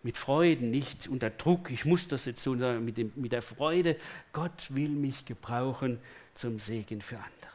Mit 0.04 0.18
Freuden, 0.18 0.72
nicht 0.72 1.08
unter 1.08 1.30
Druck, 1.30 1.70
ich 1.70 1.86
muss 1.86 2.08
das 2.08 2.26
jetzt 2.26 2.44
tun, 2.44 2.60
sondern 2.60 2.84
mit, 2.84 2.98
dem, 2.98 3.12
mit 3.16 3.32
der 3.32 3.44
Freude, 3.44 3.98
Gott 4.34 4.68
will 4.70 4.90
mich 4.90 5.26
gebrauchen 5.26 6.00
zum 6.34 6.58
Segen 6.58 7.02
für 7.02 7.18
andere. 7.18 7.52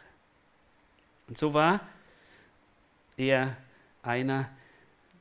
Und 1.28 1.36
so 1.36 1.52
war 1.54 1.80
er 3.16 3.56
einer, 4.02 4.48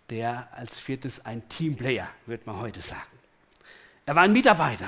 der 0.10 0.47
als 0.53 0.77
viertes 0.77 1.25
ein 1.25 1.47
Teamplayer, 1.49 2.08
würde 2.25 2.43
man 2.45 2.58
heute 2.60 2.81
sagen. 2.81 3.01
Er 4.05 4.15
war 4.15 4.23
ein 4.23 4.34
Mitarbeiter. 4.34 4.88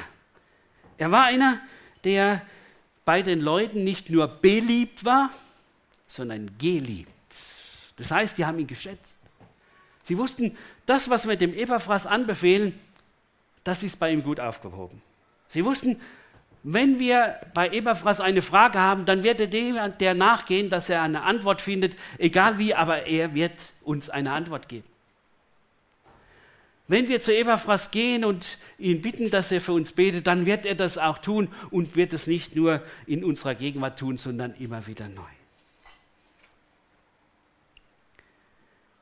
Er 0.98 1.12
war 1.12 1.26
einer, 1.26 1.60
der 2.04 2.42
bei 3.06 3.22
den 3.22 3.40
Leuten 3.40 3.84
nicht 3.84 4.10
nur 4.10 4.28
beliebt 4.28 5.06
war, 5.06 5.32
sondern 6.08 6.58
geliebt. 6.58 7.12
Das 7.96 8.12
heißt, 8.12 8.38
die 8.38 8.46
haben 8.46 8.60
ihn 8.60 8.68
geschätzt. 8.68 9.18
Sie 10.04 10.18
wussten, 10.18 10.56
das, 10.86 11.10
was 11.10 11.28
wir 11.28 11.36
dem 11.36 11.54
Epaphras 11.54 12.06
anbefehlen, 12.06 12.80
das 13.64 13.84
ist 13.84 14.00
bei 14.00 14.12
ihm 14.12 14.24
gut 14.24 14.40
aufgehoben. 14.40 15.02
Sie 15.48 15.66
wussten, 15.66 16.00
wenn 16.64 17.00
wir 17.00 17.40
bei 17.54 17.70
Epaphras 17.70 18.20
eine 18.20 18.42
Frage 18.42 18.80
haben, 18.80 19.06
dann 19.06 19.24
wird 19.24 19.40
er 19.40 19.48
dem, 19.48 19.78
der 20.00 20.14
nachgehen, 20.14 20.70
dass 20.70 20.90
er 20.90 21.02
eine 21.02 21.24
Antwort 21.24 21.62
findet, 21.62 21.96
egal 22.18 22.58
wie, 22.58 22.74
aber 22.74 23.06
er 23.06 23.34
wird 23.34 23.74
uns 23.84 24.10
eine 24.10 24.32
Antwort 24.32 24.68
geben. 24.68 24.88
Wenn 26.90 27.10
wir 27.10 27.20
zu 27.20 27.36
Epaphras 27.36 27.92
gehen 27.92 28.24
und 28.24 28.58
ihn 28.80 29.02
bitten, 29.02 29.30
dass 29.30 29.52
er 29.52 29.60
für 29.60 29.74
uns 29.74 29.92
betet, 29.92 30.26
dann 30.26 30.46
wird 30.46 30.66
er 30.66 30.76
das 30.76 30.98
auch 30.98 31.18
tun 31.18 31.50
und 31.70 31.98
wird 31.98 32.14
es 32.14 32.28
nicht 32.28 32.56
nur 32.56 32.82
in 33.06 33.26
unserer 33.26 33.56
Gegenwart 33.56 34.00
tun, 34.00 34.18
sondern 34.18 34.56
immer 34.56 34.88
wieder 34.88 35.10
neu. 35.10 35.22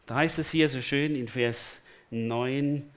Da 0.07 0.15
heißt 0.15 0.39
es 0.39 0.51
hier 0.51 0.67
so 0.69 0.81
schön 0.81 1.15
in 1.15 1.27
Vers 1.27 1.79
9, 2.09 2.89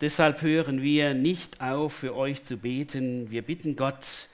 deshalb 0.00 0.42
hören 0.42 0.82
wir 0.82 1.14
nicht 1.14 1.60
auf, 1.60 1.94
für 1.94 2.16
euch 2.16 2.44
zu 2.44 2.56
beten. 2.56 3.30
Wir 3.30 3.42
bitten 3.42 3.76
Gott, 3.76 4.28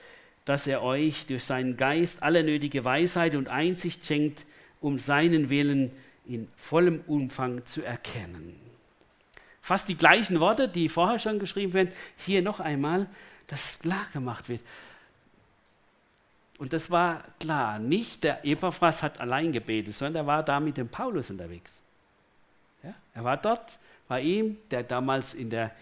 dass 0.44 0.66
er 0.66 0.82
euch 0.82 1.26
durch 1.26 1.44
seinen 1.44 1.76
Geist 1.76 2.22
alle 2.22 2.42
nötige 2.42 2.84
Weisheit 2.84 3.34
und 3.34 3.48
Einsicht 3.48 4.04
schenkt, 4.04 4.46
um 4.80 4.98
seinen 4.98 5.50
Willen 5.50 5.90
in 6.26 6.48
vollem 6.56 7.00
Umfang 7.06 7.64
zu 7.66 7.82
erkennen 7.82 8.66
fast 9.66 9.88
die 9.88 9.96
gleichen 9.96 10.38
Worte, 10.38 10.68
die 10.68 10.88
vorher 10.88 11.18
schon 11.18 11.40
geschrieben 11.40 11.72
werden, 11.74 11.92
hier 12.18 12.40
noch 12.40 12.60
einmal, 12.60 13.08
dass 13.48 13.80
klar 13.80 14.06
gemacht 14.12 14.48
wird. 14.48 14.60
Und 16.58 16.72
das 16.72 16.88
war 16.88 17.24
klar, 17.40 17.80
nicht 17.80 18.22
der 18.22 18.44
Epaphras 18.44 19.02
hat 19.02 19.18
allein 19.18 19.50
gebetet, 19.50 19.92
sondern 19.92 20.22
er 20.22 20.26
war 20.28 20.44
da 20.44 20.60
mit 20.60 20.76
dem 20.76 20.88
Paulus 20.88 21.30
unterwegs. 21.30 21.82
Ja, 22.84 22.94
er 23.12 23.24
war 23.24 23.36
dort 23.38 23.76
bei 24.08 24.22
ihm, 24.22 24.58
der 24.70 24.82
damals 24.82 25.34
in 25.34 25.50
der 25.50 25.72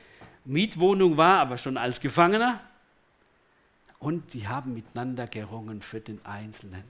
Mietwohnung 0.44 1.16
war, 1.16 1.40
aber 1.40 1.58
schon 1.58 1.76
als 1.76 2.00
Gefangener. 2.00 2.60
Und 3.98 4.34
die 4.34 4.48
haben 4.48 4.74
miteinander 4.74 5.26
gerungen 5.26 5.80
für 5.80 6.00
den 6.00 6.24
Einzelnen. 6.26 6.84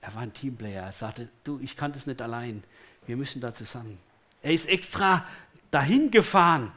Er 0.00 0.14
war 0.14 0.22
ein 0.22 0.32
Teamplayer. 0.32 0.84
Er 0.84 0.92
sagte, 0.92 1.28
du, 1.44 1.58
ich 1.60 1.76
kann 1.76 1.92
das 1.92 2.06
nicht 2.06 2.20
allein. 2.20 2.62
Wir 3.06 3.16
müssen 3.16 3.40
da 3.40 3.52
zusammen. 3.52 3.98
Er 4.42 4.52
ist 4.52 4.68
extra 4.68 5.26
dahin 5.70 6.10
gefahren, 6.10 6.72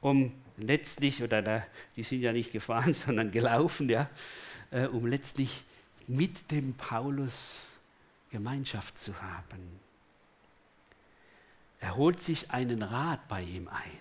um 0.00 0.32
letztlich, 0.56 1.22
oder 1.22 1.42
da, 1.42 1.64
die 1.96 2.02
sind 2.02 2.20
ja 2.20 2.32
nicht 2.32 2.52
gefahren, 2.52 2.92
sondern 2.94 3.30
gelaufen, 3.30 3.88
ja, 3.88 4.08
äh, 4.70 4.86
um 4.86 5.06
letztlich 5.06 5.64
mit 6.06 6.50
dem 6.50 6.74
Paulus 6.74 7.68
Gemeinschaft 8.30 8.98
zu 8.98 9.20
haben. 9.22 9.80
Er 11.84 11.96
holt 11.96 12.22
sich 12.22 12.50
einen 12.50 12.82
Rat 12.82 13.28
bei 13.28 13.42
ihm 13.42 13.68
ein. 13.68 14.00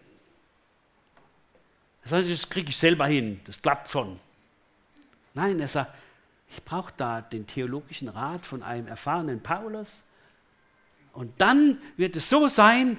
Er 2.04 2.10
sagt, 2.10 2.32
das 2.32 2.50
kriege 2.50 2.69
ich 2.69 2.78
selber 2.78 3.08
hin, 3.08 3.41
das 3.43 3.62
klappt 3.62 3.89
schon. 3.89 4.22
Nein, 5.34 5.60
er 5.60 5.67
sagt, 5.67 5.93
ich 6.50 6.63
brauche 6.63 6.93
da 6.96 7.19
den 7.19 7.46
theologischen 7.46 8.08
Rat 8.08 8.46
von 8.46 8.63
einem 8.63 8.88
erfahrenen 8.88 9.43
Paulus, 9.43 10.04
und 11.12 11.39
dann 11.41 11.78
wird 11.98 12.15
es 12.15 12.30
so 12.30 12.48
sein, 12.48 12.98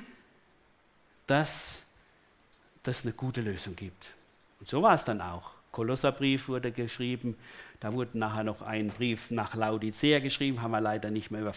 dass 1.27 1.83
das 2.83 3.05
eine 3.05 3.15
gute 3.15 3.41
Lösung 3.41 3.75
gibt. 3.75 4.11
Und 4.61 4.69
so 4.69 4.83
war 4.83 4.95
es 4.95 5.05
dann 5.05 5.23
auch. 5.23 5.53
Kolosserbrief 5.73 6.49
wurde 6.49 6.71
geschrieben, 6.71 7.37
da 7.81 7.93
wurde 7.95 8.19
nachher 8.19 8.45
noch 8.45 8.61
ein 8.61 8.89
Brief 8.89 9.31
nach 9.31 9.55
Laodicea 9.55 10.21
geschrieben, 10.21 10.61
haben 10.61 10.73
wir 10.73 10.83
leider 10.83 11.11
nicht 11.11 11.31
mehr 11.31 11.53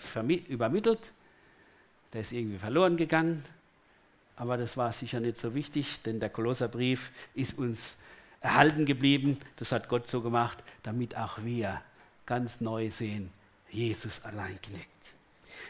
übermittelt. 0.47 1.11
Der 2.13 2.21
ist 2.21 2.31
irgendwie 2.31 2.57
verloren 2.57 2.97
gegangen, 2.97 3.43
aber 4.35 4.57
das 4.57 4.77
war 4.77 4.91
sicher 4.91 5.19
nicht 5.19 5.37
so 5.37 5.53
wichtig, 5.53 6.01
denn 6.03 6.19
der 6.19 6.29
Kolosserbrief 6.29 7.11
ist 7.33 7.57
uns 7.57 7.95
erhalten 8.39 8.85
geblieben. 8.85 9.37
Das 9.55 9.71
hat 9.71 9.89
Gott 9.89 10.07
so 10.07 10.21
gemacht, 10.21 10.57
damit 10.83 11.17
auch 11.17 11.39
wir 11.43 11.81
ganz 12.25 12.61
neu 12.61 12.89
sehen, 12.89 13.31
Jesus 13.69 14.23
allein 14.23 14.57
genügt. 14.61 14.87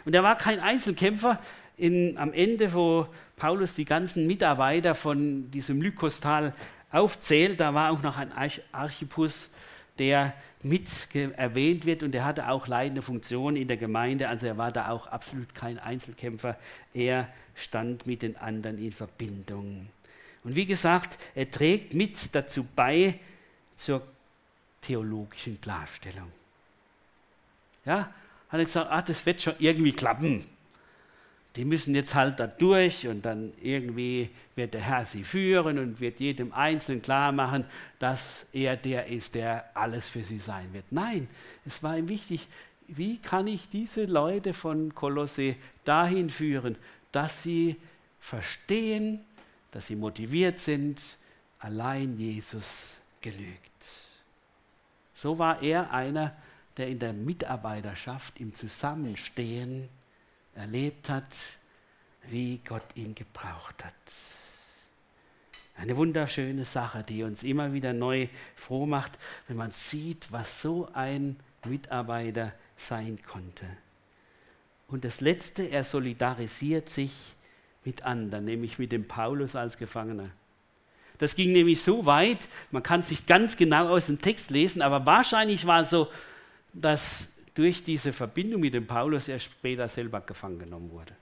Und 0.06 0.13
er 0.13 0.23
war 0.23 0.36
kein 0.36 0.60
Einzelkämpfer. 0.60 1.39
In, 1.78 2.17
am 2.17 2.34
Ende, 2.34 2.73
wo 2.73 3.08
Paulus 3.36 3.76
die 3.76 3.86
ganzen 3.86 4.26
Mitarbeiter 4.26 4.95
von 4.95 5.52
diesem 5.52 5.82
Lykostal 5.82 6.54
aufzählt, 6.91 7.60
da 7.60 7.73
war 7.73 7.91
auch 7.91 8.02
noch 8.02 8.17
ein 8.17 8.32
Archipus, 8.71 9.50
der 10.00 10.34
mit 10.64 10.88
erwähnt 11.14 11.86
wird 11.86 12.04
und 12.04 12.14
er 12.16 12.26
hatte 12.26 12.50
auch 12.50 12.68
leitende 12.68 13.02
Funktionen 13.02 13.58
in 13.58 13.68
der 13.68 13.78
Gemeinde, 13.78 14.28
also 14.28 14.48
er 14.48 14.58
war 14.58 14.72
da 14.72 14.90
auch 14.90 15.08
absolut 15.08 15.54
kein 15.54 15.80
Einzelkämpfer, 15.80 16.58
er 16.94 17.28
stand 17.56 18.08
mit 18.08 18.22
den 18.22 18.36
anderen 18.38 18.78
in 18.78 18.92
Verbindung. 18.92 19.88
Und 20.44 20.56
wie 20.56 20.66
gesagt, 20.66 21.18
er 21.36 21.50
trägt 21.50 21.94
mit 21.94 22.34
dazu 22.34 22.66
bei 22.76 23.20
zur 23.76 24.02
theologischen 24.82 25.60
Klarstellung. 25.60 26.32
Ja, 27.86 28.14
hat 28.50 28.60
er 28.60 28.66
gesagt, 28.66 28.92
ah, 28.92 29.02
das 29.02 29.26
wird 29.26 29.42
schon 29.42 29.56
irgendwie 29.60 29.92
klappen. 29.92 30.46
Die 31.58 31.65
müssen 31.65 31.96
jetzt 31.96 32.13
halt 32.13 32.39
da 32.39 32.46
durch 32.46 33.08
und 33.08 33.26
dann 33.26 33.52
irgendwie 33.62 34.30
wird 34.56 34.76
der 34.76 34.82
Herr 34.82 35.08
sie 35.08 35.24
führen 35.24 35.80
und 35.80 36.00
wird 36.00 36.20
jedem 36.20 36.54
Einzelnen 36.54 37.02
klar 37.02 37.32
machen, 37.32 37.65
dass 37.98 38.46
er 38.54 38.78
der 38.78 39.08
ist, 39.08 39.34
der 39.34 39.65
alles 39.76 40.08
für 40.08 40.24
sie 40.24 40.38
sein 40.38 40.72
wird. 40.72 40.86
Nein, 40.91 41.28
es 41.65 41.82
war 41.82 41.98
ihm 41.98 42.10
wichtig, 42.10 42.48
wie 42.88 43.17
kann 43.17 43.48
ich 43.48 43.70
diese 43.70 44.06
Leute 44.06 44.54
von 44.54 44.93
Kolosse 44.93 45.56
dahin 45.84 46.30
führen, 46.30 46.76
dass 47.12 47.41
sie 47.41 47.76
verstehen, 48.20 49.22
dass 49.72 49.88
sie 49.88 49.96
motiviert 49.96 50.60
sind, 50.60 51.02
allein 51.58 52.17
Jesus 52.17 52.98
genügt. 53.20 53.58
So 55.15 55.39
war 55.39 55.63
er 55.63 55.91
einer, 55.91 56.36
der 56.78 56.88
in 56.88 57.00
der 57.00 57.13
Mitarbeiterschaft, 57.13 58.39
im 58.39 58.54
Zusammenstehen 58.54 59.89
erlebt 60.58 61.10
hat, 61.10 61.34
wie 62.30 62.60
Gott 62.67 62.84
ihn 62.96 63.15
gebraucht 63.15 63.84
hat. 63.84 63.93
Eine 65.78 65.96
wunderschöne 65.96 66.65
Sache, 66.65 67.04
die 67.04 67.24
uns 67.24 67.43
immer 67.43 67.72
wieder 67.72 67.93
neu 67.93 68.28
froh 68.56 68.86
macht, 68.86 69.12
wenn 69.48 69.58
man 69.58 69.72
sieht, 69.72 70.32
was 70.32 70.62
so 70.62 70.89
ein 70.93 71.38
Mitarbeiter 71.65 72.52
sein 72.76 73.20
konnte. 73.22 73.65
Und 74.88 75.04
das 75.04 75.22
Letzte, 75.22 75.63
er 75.63 75.84
solidarisiert 75.84 76.89
sich 76.89 77.12
mit 77.86 78.04
anderen, 78.04 78.46
nämlich 78.46 78.80
mit 78.80 78.91
dem 78.91 79.08
Paulus 79.08 79.56
als 79.56 79.78
Gefangener. 79.78 80.32
Das 81.20 81.36
ging 81.36 81.52
nämlich 81.52 81.82
so 81.82 82.06
weit, 82.06 82.48
man 82.72 82.84
kann 82.84 83.00
es 83.00 83.10
nicht 83.10 83.28
ganz 83.28 83.58
genau 83.58 83.89
aus 83.89 84.08
dem 84.08 84.22
Text 84.22 84.50
lesen, 84.50 84.82
aber 84.82 85.06
wahrscheinlich 85.06 85.65
war 85.65 85.82
es 85.82 85.89
so, 85.89 86.08
dass 86.74 87.34
durch 87.58 87.84
diese 87.84 88.13
Verbindung 88.13 88.62
mit 88.62 88.76
dem 88.76 88.86
Paulus 88.86 89.28
er 89.28 89.39
später 89.39 89.88
selber 89.88 90.22
gefangen 90.22 90.60
genommen 90.60 90.91
wurde. 90.91 91.15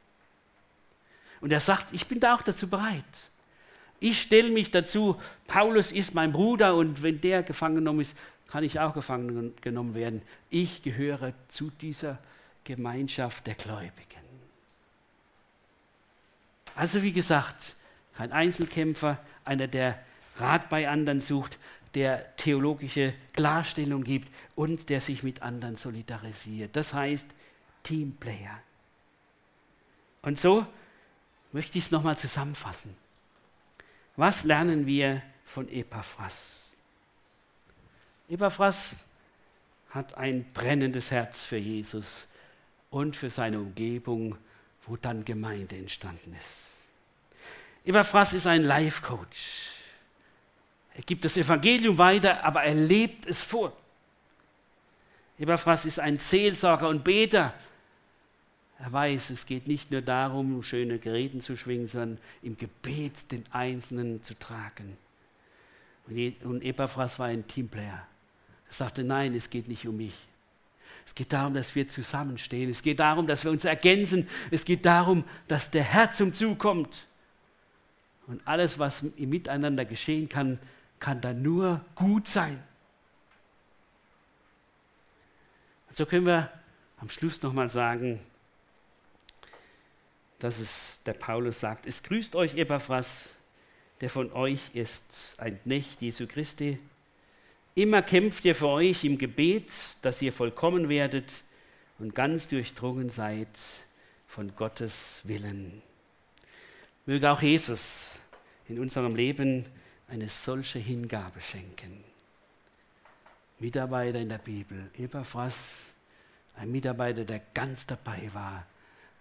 Und 1.39 1.50
er 1.52 1.62
sagt, 1.62 1.93
ich 1.93 2.08
bin 2.08 2.19
da 2.19 2.36
auch 2.36 2.41
dazu 2.41 2.67
bereit. 2.67 3.04
Ich 4.02 4.21
stelle 4.21 4.52
mich 4.52 4.69
dazu, 4.69 5.19
Paulus 5.48 5.93
ist 5.93 6.13
mein 6.13 6.34
Bruder 6.34 6.76
und 6.76 7.02
wenn 7.02 7.21
der 7.21 7.41
gefangen 7.43 7.76
genommen 7.76 8.02
ist, 8.02 8.17
kann 8.48 8.65
ich 8.65 8.82
auch 8.82 8.93
gefangen 8.93 9.56
genommen 9.62 9.95
werden. 9.95 10.21
Ich 10.50 10.84
gehöre 10.84 11.34
zu 11.48 11.71
dieser 11.82 12.19
Gemeinschaft 12.65 13.48
der 13.48 13.56
Gläubigen. 13.56 13.93
Also 16.76 17.02
wie 17.02 17.13
gesagt, 17.13 17.78
kein 18.17 18.34
Einzelkämpfer, 18.34 19.19
einer, 19.45 19.67
der 19.67 19.98
Rat 20.36 20.67
bei 20.67 20.89
anderen 20.89 21.21
sucht, 21.21 21.58
der 21.96 22.36
theologische 22.36 23.14
Klarstellung 23.34 24.04
gibt 24.04 24.30
und 24.56 24.90
der 24.90 25.02
sich 25.02 25.24
mit 25.24 25.42
anderen 25.42 25.78
solidarisiert. 25.78 26.76
Das 26.76 26.94
heißt 26.94 27.28
Teamplayer. 27.84 28.60
Und 30.22 30.40
so 30.40 30.66
möchte 31.52 31.78
ich 31.78 31.86
es 31.86 31.92
nochmal 31.92 32.18
zusammenfassen. 32.18 32.96
Was 34.18 34.44
lernen 34.44 34.86
wir 34.86 35.22
von 35.46 35.70
Epaphras? 35.70 36.78
Epaphras 38.28 38.98
hat 39.90 40.18
ein 40.18 40.52
brennendes 40.54 41.12
Herz 41.12 41.46
für 41.46 41.58
Jesus 41.58 42.28
und 42.90 43.16
für 43.16 43.30
seine 43.30 43.60
Umgebung, 43.60 44.38
wo 44.86 44.98
dann 44.98 45.24
Gemeinde 45.24 45.78
entstanden 45.78 46.36
ist. 46.40 46.72
Epaphras 47.86 48.34
ist 48.34 48.48
ein 48.48 48.64
Life-Coach. 48.64 49.72
Er 50.96 51.04
gibt 51.04 51.26
das 51.26 51.38
Evangelium 51.38 51.98
weiter, 51.98 52.44
aber 52.44 52.64
er 52.64 52.74
lebt 52.74 53.26
es 53.26 53.44
vor. 53.44 53.76
Epaphras 55.38 55.86
ist 55.86 56.00
ein 56.00 56.18
Seelsorger 56.18 56.88
und 56.88 57.04
Beter. 57.04 57.54
Er 58.80 58.92
weiß, 58.92 59.30
es 59.30 59.46
geht 59.46 59.68
nicht 59.68 59.92
nur 59.92 60.02
darum, 60.02 60.62
schöne 60.64 61.00
Geräten 61.00 61.42
zu 61.42 61.58
schwingen, 61.58 61.88
sondern 61.88 62.18
im 62.42 62.58
Gebet 62.58 63.32
den 63.32 63.44
Einzelnen 63.52 64.24
zu 64.24 64.38
tragen. 64.38 64.98
Und 66.08 66.64
Epaphras 66.64 67.20
war 67.20 67.28
ein 67.28 67.48
Teamplayer. 67.48 68.06
Er 68.68 68.74
sagte, 68.74 69.04
nein, 69.04 69.34
es 69.36 69.50
geht 69.50 69.68
nicht 69.68 69.88
um 69.88 69.98
mich. 69.98 70.16
Es 71.06 71.14
geht 71.14 71.34
darum, 71.34 71.54
dass 71.54 71.76
wir 71.76 71.88
zusammenstehen. 71.88 72.70
Es 72.70 72.82
geht 72.82 73.00
darum, 73.00 73.28
dass 73.28 73.44
wir 73.44 73.52
uns 73.52 73.66
ergänzen. 73.66 74.28
Es 74.52 74.66
geht 74.66 74.86
darum, 74.86 75.24
dass 75.48 75.72
der 75.72 75.84
Herr 75.84 76.12
zum 76.12 76.34
Zug 76.34 76.60
kommt. 76.60 77.08
Und 78.28 78.42
alles, 78.48 78.80
was 78.80 79.04
im 79.04 79.30
Miteinander 79.30 79.86
geschehen 79.86 80.30
kann, 80.30 80.60
kann 81.00 81.22
da 81.22 81.34
nur 81.34 81.84
gut 81.96 82.28
sein. 82.28 82.62
So 85.92 86.06
können 86.06 86.26
wir 86.26 86.52
am 86.98 87.10
Schluss 87.10 87.42
nochmal 87.42 87.70
sagen, 87.70 88.20
dass 90.40 90.60
es 90.60 91.02
der 91.06 91.14
Paulus 91.14 91.60
sagt, 91.60 91.86
es 91.86 92.04
grüßt 92.04 92.36
euch 92.36 92.56
Epaphras, 92.56 93.36
der 94.02 94.10
von 94.10 94.32
euch 94.34 94.72
ist, 94.74 95.36
ein 95.38 95.62
Knecht 95.64 96.02
Jesu 96.02 96.28
Christi. 96.28 96.80
Immer 97.76 98.02
kämpft 98.02 98.44
ihr 98.46 98.56
für 98.56 98.68
euch 98.68 99.04
im 99.04 99.18
Gebet, 99.18 99.72
dass 100.02 100.22
ihr 100.22 100.34
vollkommen 100.34 100.90
werdet 100.90 101.44
und 102.00 102.14
ganz 102.14 102.48
durchdrungen 102.48 103.10
seid 103.10 103.48
von 104.28 104.56
Gottes 104.56 105.22
Willen. 105.24 105.82
Möge 107.06 107.32
auch 107.32 107.42
Jesus 107.42 108.20
in 108.68 108.80
unserem 108.80 109.16
Leben 109.16 109.66
eine 110.08 110.30
solche 110.30 110.80
Hingabe 110.80 111.41
schenken. 111.41 112.04
Mitarbeiter 113.60 114.20
in 114.20 114.30
der 114.30 114.38
Bibel, 114.38 114.89
Epaphras, 114.98 115.94
ein 116.56 116.72
Mitarbeiter, 116.72 117.26
der 117.26 117.41
ganz 117.54 117.86
dabei 117.86 118.30
war, 118.34 118.65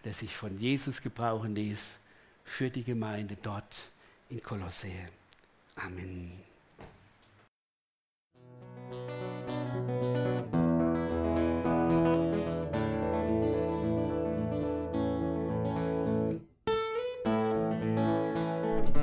der 0.05 0.15
sich 0.15 0.37
von 0.37 0.59
Jesus 0.59 1.01
gebrauchen 1.01 1.55
ließ 1.55 1.99
für 2.45 2.71
die 2.71 2.85
Gemeinde 2.85 3.37
dort 3.41 3.91
in 4.29 4.43
Kolossä. 4.43 4.89
Amen. 5.77 6.54